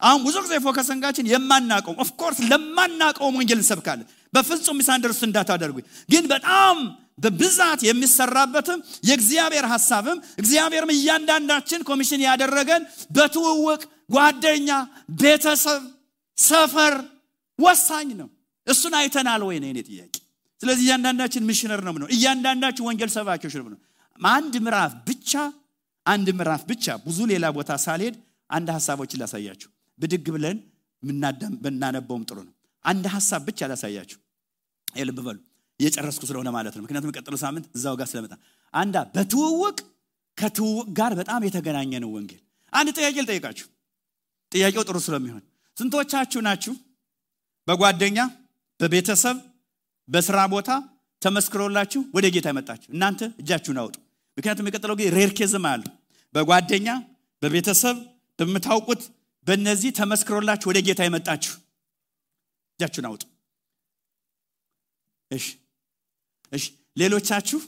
[0.00, 5.76] አሁን ብዙ ጊዜ ፎከሰንጋችን የማናቀው of course ለማናቀውም ወንጌል እንሰብካለን። በፍጹም misunderstand እንዳታደርጉ
[6.08, 6.76] ግን በጣም
[7.18, 14.70] በብዛት የሚሰራበትም የእግዚአብሔር ሀሳብም እግዚአብሔርም እያንዳንዳችን ኮሚሽን ያደረገን በትውውቅ ጓደኛ
[15.20, 15.82] ቤተሰብ
[16.38, 16.94] ሰፈር
[17.58, 18.28] ወሳኝ ነው።
[18.66, 20.14] እሱን አይተናል ወይ ነው ጥያቄ።
[20.60, 23.78] ስለዚህ እያንዳንዳችን ሚሽነር ነው ነው እያንዳንዳችን ወንጌል ሰባኪዎች ነው
[24.20, 25.32] አንድ ምዕራፍ ብቻ
[26.06, 28.14] አንድ ምዕራፍ ብቻ ብዙ ሌላ ቦታ ሳልሄድ
[28.50, 30.58] አንድ ሀሳቦችን ላሳያችሁ። ብድግ ብለን
[31.62, 32.54] ብናነበውም ጥሩ ነው።
[32.84, 34.18] አንድ ሀሳብ ብቻ ላሳያችሁ።
[35.02, 35.38] ልብ በሉ
[35.80, 38.32] እየጨረስኩ ስለሆነ ማለት ነው። ምክንያቱም የቀጥሎ ሳምንት እዛው ጋር ስለመጣ።
[38.74, 39.78] አንዳ በትውውቅ
[40.38, 42.40] ከትውውቅ ጋር በጣም የተገናኘ ነው ወንጌል።
[42.72, 43.66] አንድ ጥያቄ ልጠይቃችሁ።
[44.52, 45.42] ጥያቄው ጥሩ ስለሚሆን።
[45.76, 46.72] ስንቶቻችሁ ናችሁ?
[47.68, 48.18] በጓደኛ
[48.80, 49.36] በቤተሰብ
[50.08, 50.70] በስራ ቦታ
[51.22, 52.88] ተመስክሮላችሁ ወደ ጌታ የመጣችሁ?
[52.94, 53.96] እናንተ እጃችሁን አውጡ።
[54.38, 55.84] ምክንያቱም የቀጠለው ጊዜ rare case ም አለ።
[56.34, 56.88] በጓደኛ
[57.42, 57.96] በቤተሰብ
[58.38, 59.02] በምታውቁት
[59.46, 61.54] በእነዚህ ተመስክሮላችሁ ወደ ጌታ የመጣችሁ?
[62.80, 63.22] እጃችሁን አውጡ።
[65.30, 65.46] እሺ
[66.54, 66.64] እሺ
[66.98, 67.60] ሌሎቻችሁ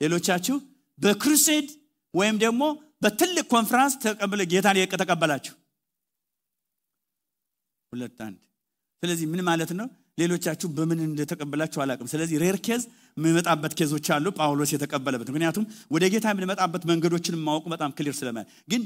[0.00, 0.56] ሌሎቻችሁ
[0.98, 1.68] በ crusade
[2.14, 2.62] ወይም ደግሞ
[3.02, 3.94] በትልቅ ኮንፈራንስ
[4.46, 5.54] ጌታን ተቀበላችሁ
[7.92, 8.38] ሁለት አንድ።
[9.02, 9.88] ስለዚህ ምን ማለት ነው
[10.18, 12.82] ሌሎቻችሁ በምን እንደተቀበላችሁ አላቅም ስለዚህ rare case
[13.16, 18.38] የምመጣበት case ኦች አሉ ጳውሎስ የተቀበለበት። ምክንያቱም ወደ ጌታ የምንመጣበት መንገዶችን ማወቁ በጣም clear ስለማ
[18.72, 18.82] ግን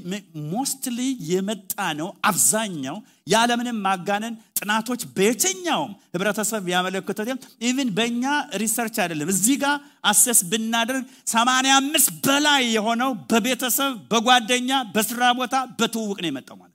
[0.50, 0.98] mostly
[1.30, 7.28] የመጣ ነው አብዛኛው ያለምንም ማጋነን ጥናቶች በየትኛውም ህብረተሰብ ያመለክቱት
[7.64, 8.24] even በእኛ
[8.62, 9.76] research አይደለም። እዚህ ጋር
[10.06, 16.74] assess ብናደርግ 85 በላይ የሆነው በቤተሰብ በጓደኛ በስራ ቦታ በትውውቅ ነው የመጣው ማለት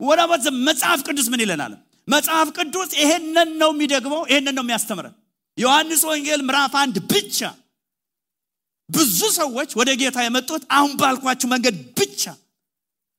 [0.00, 0.20] ወደ
[0.68, 1.74] መጽሐፍ ቅዱስ ምን ይለናል
[2.08, 5.14] መጽሐፍ ቅዱስ ይሄንን ነው የሚደግመው ይሄንን ነው የሚያስተምረን።
[5.58, 7.38] ዮሐንስ ወንጌል ምዕራፍ አንድ ብቻ።
[8.90, 12.22] ብዙ ሰዎች ወደ ጌታ የመጡት አሁን ባልኳችሁ መንገድ ብቻ።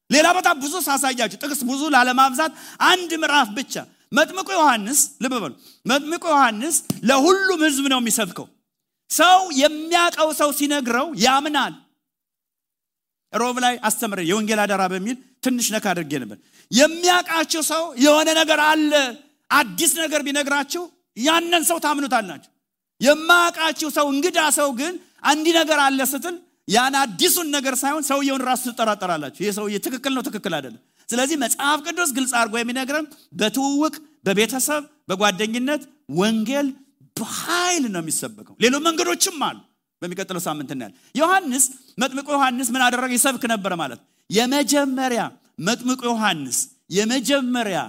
[0.09, 2.51] ሌላ በጣም ብዙ ሳሳያችሁ ጥቅስ ብዙ ላለማብዛት
[2.89, 3.73] አንድ ምዕራፍ ብቻ።
[4.11, 5.53] መጥምቁ ዮሐንስ ልብ በሉ
[5.85, 6.75] መጥምቁ ዮሐንስ
[7.09, 8.47] ለሁሉም ህዝብ ነው የሚሰብከው።
[9.09, 11.73] ሰው የሚያቀው ሰው ሲነግረው ያምናል።
[13.33, 16.37] ሮብ ላይ አስተምረ የወንጌል አደራ በሚል ትንሽ ነካ አድርጌ ነበር።
[16.71, 18.91] የሚያውቃችሁ ሰው የሆነ ነገር አለ
[19.49, 20.83] አዲስ ነገር ቢነግራችሁ
[21.17, 22.51] ያንን ሰው ታምኑታላችሁ።
[23.01, 24.93] የማያውቃችሁ ሰው እንግዳ ሰው ግን
[25.23, 26.35] አንዲ ነገር አለ ስትል
[26.67, 30.79] ያን አዲሱን ነገር ሳይሆን ሰውየውን ራሱ ትጠራጠራላችሁ። ይህ ሰውዬ ትክክል ነው ትክክል አይደለም።
[31.09, 33.05] ስለዚህ መጽሐፍ ቅዱስ ግልጽ አድርጎ የሚነግረን
[33.39, 35.81] በትውውቅ በቤተሰብ በጓደኝነት
[36.19, 36.67] ወንጌል
[37.17, 39.57] በኃይል ነው የሚሰበከው። ሌሎች መንገዶችም አሉ።
[40.01, 41.65] በሚቀጥለው ሳምንት እናያል ዮሐንስ
[42.01, 43.11] መጥምቁ ዮሐንስ ምን አደረገ?
[43.17, 43.99] ይሰብክ ነበረ ማለት
[44.29, 45.21] የመጀመሪያ
[45.59, 46.57] መጥምቁ ዮሐንስ
[46.95, 47.79] የመጀመሪያ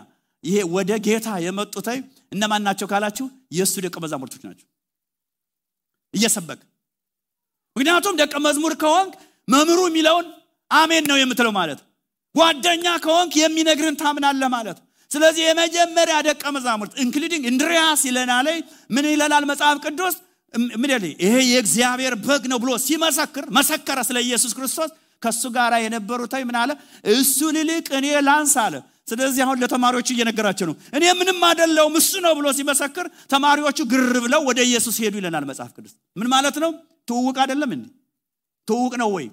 [0.45, 1.87] ይሄ ወደ ጌታ የመጡት
[2.33, 3.27] እነማን ናቸው ካላችሁ
[3.57, 4.67] የእሱ ደቀ መዛሙርቶች ናቸው።
[6.15, 6.61] እየሰበክ
[7.77, 9.15] ምክንያቱም ደቀ መዝሙር ከሆንክ
[9.49, 10.27] መምሩ የሚለውን
[10.71, 11.81] አሜን ነው የምትለው ማለት
[12.35, 14.79] ጓደኛ ከሆንክ የሚነግርን ታምናለህ ማለት።
[15.11, 18.57] ስለዚህ የመጀመሪያ ደቀ መዛሙርት including እንድሪያስ ይለና ላይ
[18.91, 20.15] ምን ይለናል መጽሐፍ ቅዱስ?
[20.75, 20.91] ምን
[21.23, 24.91] ይሄ የእግዚአብሔር በግ ነው ብሎ ሲመሰክር መሰከረ ስለ ኢየሱስ ክርስቶስ
[25.23, 26.71] ከእሱ ጋር የነበሩት ምን አለ?
[27.13, 28.75] እሱ ልልቅ እኔ ላንስ አለ።
[29.11, 34.41] ስለዚህ አሁን ለተማሪዎቹ እየነገራቸው ነው። እኔ ምንም አደለውም እሱ ነው ብሎ ሲመሰክር ተማሪዎቹ ግር ብለው
[34.49, 36.71] ወደ ኢየሱስ ሄዱ ይለናል መጽሐፍ ቅዱስ። ምን ማለት ነው?
[37.09, 37.87] ትውውቅ አይደለም እንዲ
[38.69, 39.27] ትውውቅ ነው ወይ?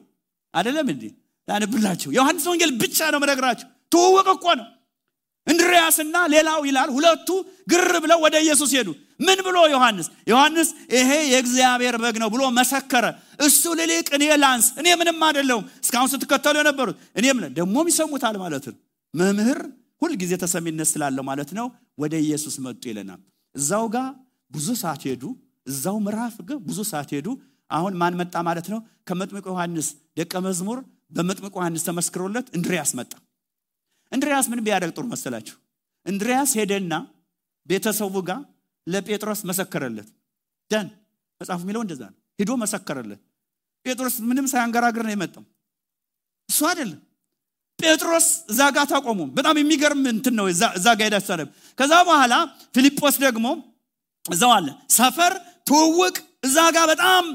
[0.53, 1.03] አይደለም እንዲ
[1.47, 4.67] ላንብላቸው ዮሐንስ ወንጌል ብቻ ነው መነግራቸው ትውውቅ እኮ ነው
[5.47, 7.29] እንድሪያስና ሌላው ይላል። ሁለቱ
[7.71, 8.89] ግር ብለው ወደ ኢየሱስ ሄዱ።
[9.19, 10.07] ምን ብሎ ዮሐንስ?
[10.31, 13.05] ዮሐንስ ይሄ የእግዚአብሔር በግ ነው ብሎ መሰከረ።
[13.45, 18.77] እሱ ልልቅ እኔ ላንስ እኔ ምንም አይደለውም እስካሁን ስትከተሉ የነበሩት እኔም ደግሞም ይሰሙታል ማለት ነው።
[19.13, 19.59] መምህር
[20.01, 21.67] ሁልጊዜ ተሰሚነት ስላለው ማለት ነው
[22.01, 23.19] ወደ ኢየሱስ መጡ ይለናል።
[23.55, 24.07] እዛው ጋር
[24.51, 25.23] ብዙ ሰዓት ሄዱ።
[25.67, 26.33] እዛው ምዕራፍ
[26.67, 27.27] ብዙ ሰዓት ሄዱ።
[27.71, 28.79] አሁን ማን መጣ ማለት ነው?
[29.07, 29.87] ከመጥምቁ ዮሐንስ
[30.17, 30.79] ደቀ መዝሙር
[31.11, 33.11] በመጥምቁ ዮሐንስ ተመስክሮለት እንድሪያስ መጣ
[34.13, 35.55] እንድሪያስ ምን ቢያደርግ ጥሩ መሰላችሁ
[36.05, 36.93] እንድሪያስ ሄደና
[37.67, 38.41] ቤተሰቡ ጋር
[38.87, 40.09] ለጴጥሮስ መሰከረለት
[40.71, 40.87] ደን
[41.41, 43.21] መጽሐፉ የሚለው እንደዛ ነው ሂዶ መሰከረለት።
[43.85, 45.43] ጴጥሮስ ምንም ሳያንገራግር ነው የመጣው።
[46.49, 46.99] እሱ አይደለም
[47.79, 50.45] ጴጥሮስ እዛ ጋር ታቆሙ። በጣም የሚገርም እንትን ነው።
[50.75, 51.17] እዛ ጋ ሄዳ
[51.77, 52.33] ከዛ በኋላ
[52.75, 53.47] ፊልጶስ ደግሞ
[54.25, 55.33] እዛው አለ። ሰፈር
[55.67, 57.25] ትውውቅ እዛ ጋር በጣም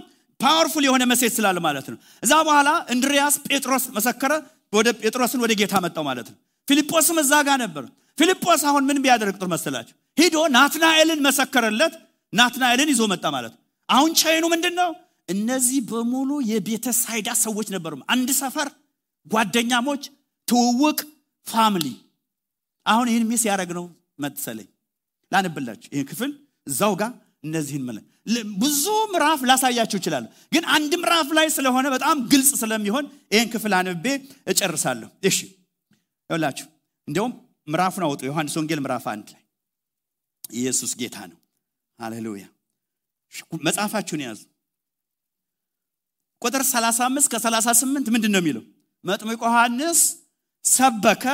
[0.40, 4.32] powerful የሆነ መሴት ስላለ ማለት ነው። እዛ በኋላ እንድሪያስ ጴጥሮስ መሰከረ።
[4.72, 6.36] ወደ ጴጥሮስን ወደ ጌታ መጣው ማለት ነው።
[6.68, 7.84] ፊልጶስም እዛ ጋር ነበር።
[8.18, 9.94] ፊልጶስ አሁን ምን ቢያደርግ ጥሩ መሰላቸው?
[10.18, 11.94] ሂዶ ናትናኤልን መሰከረለት።
[12.32, 13.54] ናትናኤልን ይዞ መጣ ማለት
[13.88, 14.90] አሁን ቻይኑ ምንድን ነው?
[15.28, 18.68] እነዚህ በሙሉ የቤተ ሳይዳ ሰዎች ነበሩ። አንድ ሰፈር
[19.26, 20.02] ጓደኛሞች፣
[20.48, 20.98] ትውውቅ፣
[21.46, 21.86] family።
[22.86, 23.84] አሁን ይህን miss ያደረግ ነው
[24.24, 24.68] መሰለኝ።
[25.32, 26.30] ላንብላችሁ ይህን ክፍል
[26.66, 27.10] እዛው ጋር
[27.46, 27.98] እነዚህን መለ
[28.62, 34.06] ብዙ ምዕራፍ ላሳያችሁ ይችላሉ፣ ግን አንድ ምዕራፍ ላይ ስለሆነ በጣም ግልጽ ስለሚሆን ይህን ክፍል አንብቤ
[34.52, 35.38] እጨርሳለሁ። እሺ
[36.30, 36.66] ይላችሁ
[37.08, 37.32] እንዲያውም
[37.68, 39.42] ምዕራፉን አውጡ። ዮሐንስ ወንጌል ምዕራፍ አንድ ላይ
[40.54, 41.38] ኢየሱስ ጌታ ነው።
[41.98, 42.44] ሃሌሉያ።
[43.66, 44.40] መጽሐፋችሁን ያዙ።
[46.42, 48.64] ቁጥር 35 ከ38 ምንድን ነው የሚለው?
[49.04, 50.00] መጥምቁ ዮሐንስ
[50.64, 51.24] ሰበከ።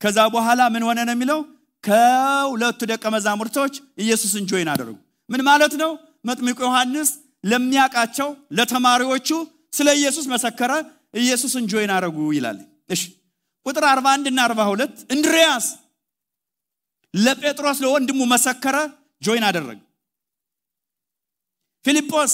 [0.00, 1.38] ከዛ በኋላ ምን ሆነ ነው የሚለው?
[1.84, 4.96] ከሁለቱ ደቀ መዛሙርቶች ኢየሱስን join አደረጉ።
[5.28, 5.90] ምን ማለት ነው?
[6.24, 7.10] መጥምቁ ዮሐንስ
[7.44, 8.28] ለሚያውቃቸው
[8.58, 9.28] ለተማሪዎቹ
[9.72, 10.72] ስለ ኢየሱስ መሰከረ።
[11.20, 12.58] ኢየሱስን join አደረጉ ይላል።
[12.90, 13.02] እሺ
[13.66, 15.66] ቁጥር 41 እና 42 እንድሪያስ
[17.14, 18.76] ለጴጥሮስ ለወንድሙ መሰከረ፣
[19.22, 19.78] join አደረገ።
[21.84, 22.32] ፊልጶስ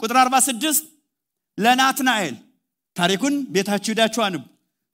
[0.00, 0.86] ቁጥር 46
[1.58, 2.36] ለናትናኤል
[2.96, 4.42] ታሪኩን ቤታችሁ ሂዳችሁ አንቡ፣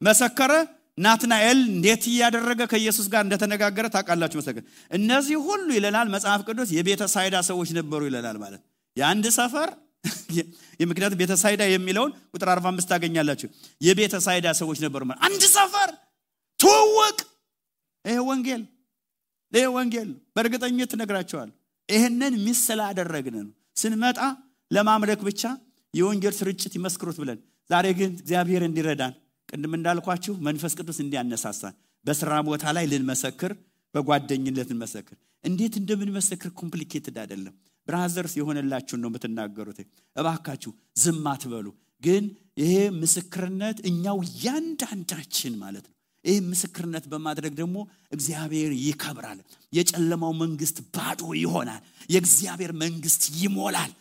[0.01, 0.53] መሰከረ።
[0.99, 7.37] ናትናኤል እንዴት እያደረገ ከኢየሱስ ጋር እንደተነጋገረ ታውቃላችሁ። መሰከረ። እነዚህ ሁሉ ይለናል መጽሐፍ ቅዱስ የቤተ ሳይዳ
[7.49, 8.63] ሰዎች ነበሩ ይለናል። ማለት
[8.97, 9.71] የአንድ ሰፈር
[10.87, 13.49] ምክንያቱም ቤተ ሳይዳ የሚለውን ቁጥር 45 ታገኛላችሁ።
[13.81, 15.91] የቤተ ሳይዳ ሰዎች ነበሩ አንድ ሰፈር
[16.61, 17.19] ትውውቅ።
[18.05, 18.63] ይሄ ወንጌል
[19.53, 21.51] ይሄ ወንጌል በእርግጠኝነት ትነግራቸዋል።
[21.89, 24.19] ይህንን miss ስላደረግን ነው ስንመጣ
[24.71, 25.43] ለማምለክ ብቻ
[25.95, 27.39] የወንጌል ስርጭት ይመስክሩት ብለን
[27.71, 29.13] ዛሬ ግን እግዚአብሔር እንዲረዳን
[29.49, 33.53] ቅድም እንዳልኳችሁ መንፈስ ቅዱስ እንዲያነሳሳን በስራ ቦታ ላይ ልንመሰክር፣
[33.95, 37.55] በጓደኝነት ልንመሰክር። እንዴት እንደምንመሰክር complicated አይደለም።
[37.89, 39.79] brothers የሆነላችሁን ነው የምትናገሩት።
[40.17, 41.67] እባካችሁ ዝም አትበሉ።
[42.03, 42.25] ግን
[42.61, 45.93] ይሄ ምስክርነት እኛው እያንዳንዳችን ማለት ነው።
[46.25, 47.77] ይህ ምስክርነት በማድረግ ደግሞ
[48.13, 49.39] እግዚአብሔር ይከብራል።
[49.73, 51.83] የጨለማው መንግስት ባዶ ይሆናል።
[52.13, 53.93] የእግዚአብሔር መንግስት ይሞላል።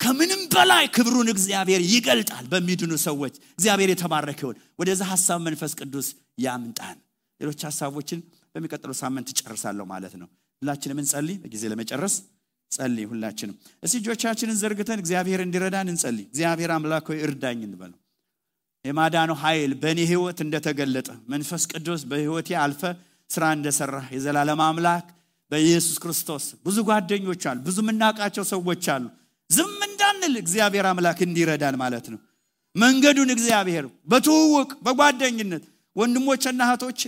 [0.00, 6.08] ከምንም በላይ ክብሩን እግዚአብሔር ይገልጣል በሚድኑ ሰዎች። እግዚአብሔር የተባረከ ይሆን። ወደዛ ሀሳብ መንፈስ ቅዱስ
[6.46, 6.96] ያምጣን።
[7.40, 8.20] ሌሎች ሀሳቦችን
[8.54, 10.28] በሚቀጥለው ሳምንት እጨርሳለሁ ማለት ነው።
[10.62, 12.14] ሁላችንም እንጸልይ። በጊዜ ለመጨረስ
[12.72, 17.98] ጸልይ። ሁላችንም እስቲ እጆቻችንን ዘርግተን እግዚአብሔር እንዲረዳን እንጸልይ። እግዚአብሔር አምላክ እርዳኝ እንበለው።
[18.84, 22.82] የማዳኑ ኃይል በእኔ ህይወት እንደተገለጠ መንፈስ ቅዱስ በህይወቴ አልፈ
[23.30, 25.04] ስራ እንደሰራ የዘላለም አምላክ
[25.50, 29.04] በኢየሱስ ክርስቶስ ብዙ ጓደኞች አሉ፣ ብዙ የምናውቃቸው ሰዎች አሉ።
[29.50, 32.20] ዝም እንዳንል እግዚአብሔር አምላክ እንዲረዳን ማለት ነው።
[32.74, 35.64] መንገዱን እግዚአብሔር በትውውቅ በጓደኝነት
[35.96, 37.00] ወንድሞችና እህቶች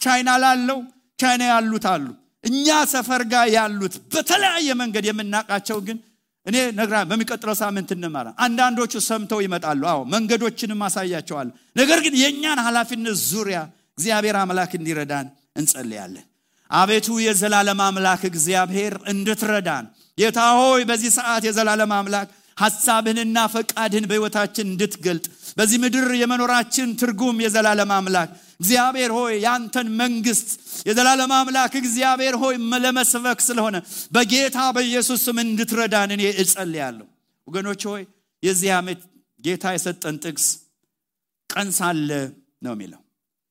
[0.00, 0.78] ቻይና ላለው
[1.18, 2.06] ቻይና ያሉት አሉ፣
[2.44, 5.98] እኛ ሰፈር ጋር ያሉት በተለያየ መንገድ የምናውቃቸው ግን
[6.46, 13.16] እኔ ነግራ በሚቀጥለው ሳምንት እንማራ። አንዳንዶቹ ሰምተው ይመጣሉ። አዎ መንገዶችንም አሳያቸዋለሁ። ነገር ግን የእኛን ኃላፊነት
[13.26, 13.58] ዙሪያ
[13.98, 15.26] እግዚአብሔር አምላክ እንዲረዳን
[15.60, 16.26] እንጸልያለን።
[16.70, 19.84] አቤቱ የዘላለም አምላክ እግዚአብሔር እንድትረዳን
[20.18, 25.26] ጌታ ሆይ በዚህ ሰዓት የዘላለም አምላክ ሐሳብህንና ፈቃድህን በሕይወታችን እንድትገልጥ
[25.60, 28.28] በዚህ ምድር የመኖራችን ትርጉም የዘላለም አምላክ
[28.60, 30.48] እግዚአብሔር ሆይ ያንተን መንግስት
[30.88, 32.54] የዘላለም አምላክ እግዚአብሔር ሆይ
[32.84, 33.76] ለመስበክ ስለሆነ
[34.12, 37.06] በጌታ በኢየሱስ ስም እንድትረዳን እኔ እጸልያለሁ።
[37.46, 38.02] ወገኖች ሆይ
[38.42, 39.00] የዚህ ዓመት
[39.40, 40.46] ጌታ የሰጠን ጥቅስ
[41.50, 42.10] ቀን ሳለ
[42.64, 43.00] ነው የሚለው።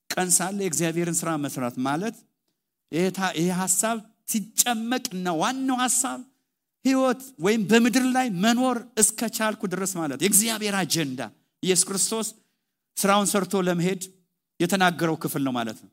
[0.10, 2.18] ቀን ሳለ የእግዚአብሔርን ስራ መስራት ማለት
[2.91, 3.97] ይሄ ሀሳብ
[4.32, 6.20] ሲጨመቅና ዋናው ሀሳብ
[6.86, 11.22] ህይወት ወይም በምድር ላይ መኖር እስከ ቻልኩ ድረስ ማለት የእግዚአብሔር አጀንዳ
[11.64, 12.28] ኢየሱስ ክርስቶስ
[12.97, 14.01] ስራውን ሰርቶ ለመሄድ
[14.60, 15.89] የተናገረው ክፍል ነው ማለት ነው።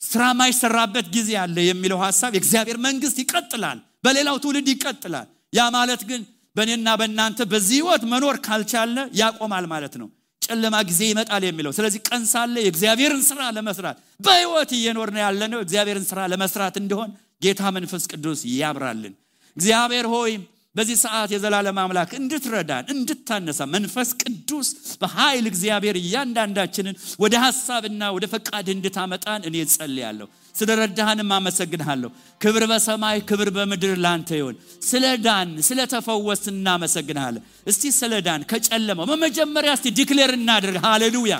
[0.00, 6.22] ስራ ማይሰራበት ጊዜ አለ የሚለው ሀሳብ የእግዚአብሔር መንግስት ይቀጥላል፣ በሌላው ትውልድ ይቀጥላል። ያ ማለት ግን
[6.56, 10.08] በእኔና በእናንተ በዚህ ህይወት መኖር ካልቻለ ያቆማል ማለት ነው።
[10.42, 16.20] ጨለማ ጊዜ ይመጣል የሚለው ስለዚህ ቀን ሳለ የእግዚአብሔርን ስራ ለመስራት በህይወት እየኖርን ያለነው እግዚአብሔርን ስራ
[16.32, 17.10] ለመስራት እንደሆን
[17.42, 19.14] ጌታ መንፈስ ቅዱስ ያብራልን።
[19.56, 20.32] እግዚአብሔር ሆይ
[20.74, 24.68] በዚህ ሰዓት የዘላለም አምላክ እንድትረዳን እንድታነሳ መንፈስ ቅዱስ
[25.00, 32.10] በኃይል እግዚአብሔር እያንዳንዳችንን ወደ ሐሳብና ወደ ፈቃድ እንድታመጣን እኔ ጸልያለሁ። ስለ ረዳህንም አመሰግንሃለሁ።
[32.40, 34.56] ክብር በሰማይ ክብር በምድር ላንተ ይሆን።
[34.88, 41.36] ስለ ዳን ስለ ተፈወስ እናመሰግንሃለን። እስቲ ስለ ዳን ከጨለማው በመጀመሪያ እስቲ ዲክሌር እናድርግ። ሃሌሉያ።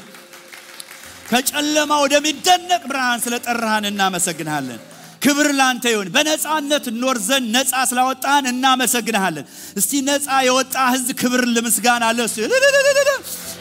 [1.31, 4.81] ከጨለማ ወደሚደነቅ ብርሃን ስለ ጠራሃን እናመሰግንሃለን።
[5.23, 9.47] ክብር ላንተ ይሁን። በነፃነት እንኖር ዘንድ ነፃ ስላወጣን እናመሰግንሃለን።
[9.81, 12.37] እስቲ ነፃ የወጣ ህዝብ ክብር ለምስጋና ለሱ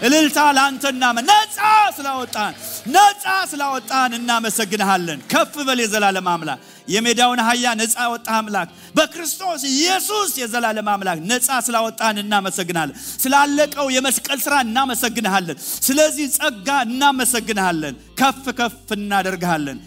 [0.08, 1.58] እልልታ ለአንተና ነፃ
[1.98, 2.54] ስላወጣን
[2.96, 10.88] ነፃ ስላወጣን እናመሰግንሃለን። ከፍ በል የዘላለም አምላክ የሜዳውን አህያ ነፃ ያወጣ አምላክ በክርስቶስ ኢየሱስ የዘላለም
[10.94, 15.58] አምላክ ነፃ ስላወጣን እናመሰግናለን። ስላለቀው የመስቀል ስራ እናመሰግንሃለን።
[15.88, 19.80] ስለዚህ ጸጋ እናመሰግንሃለን። ከፍ ከፍ እናደርግሃለን።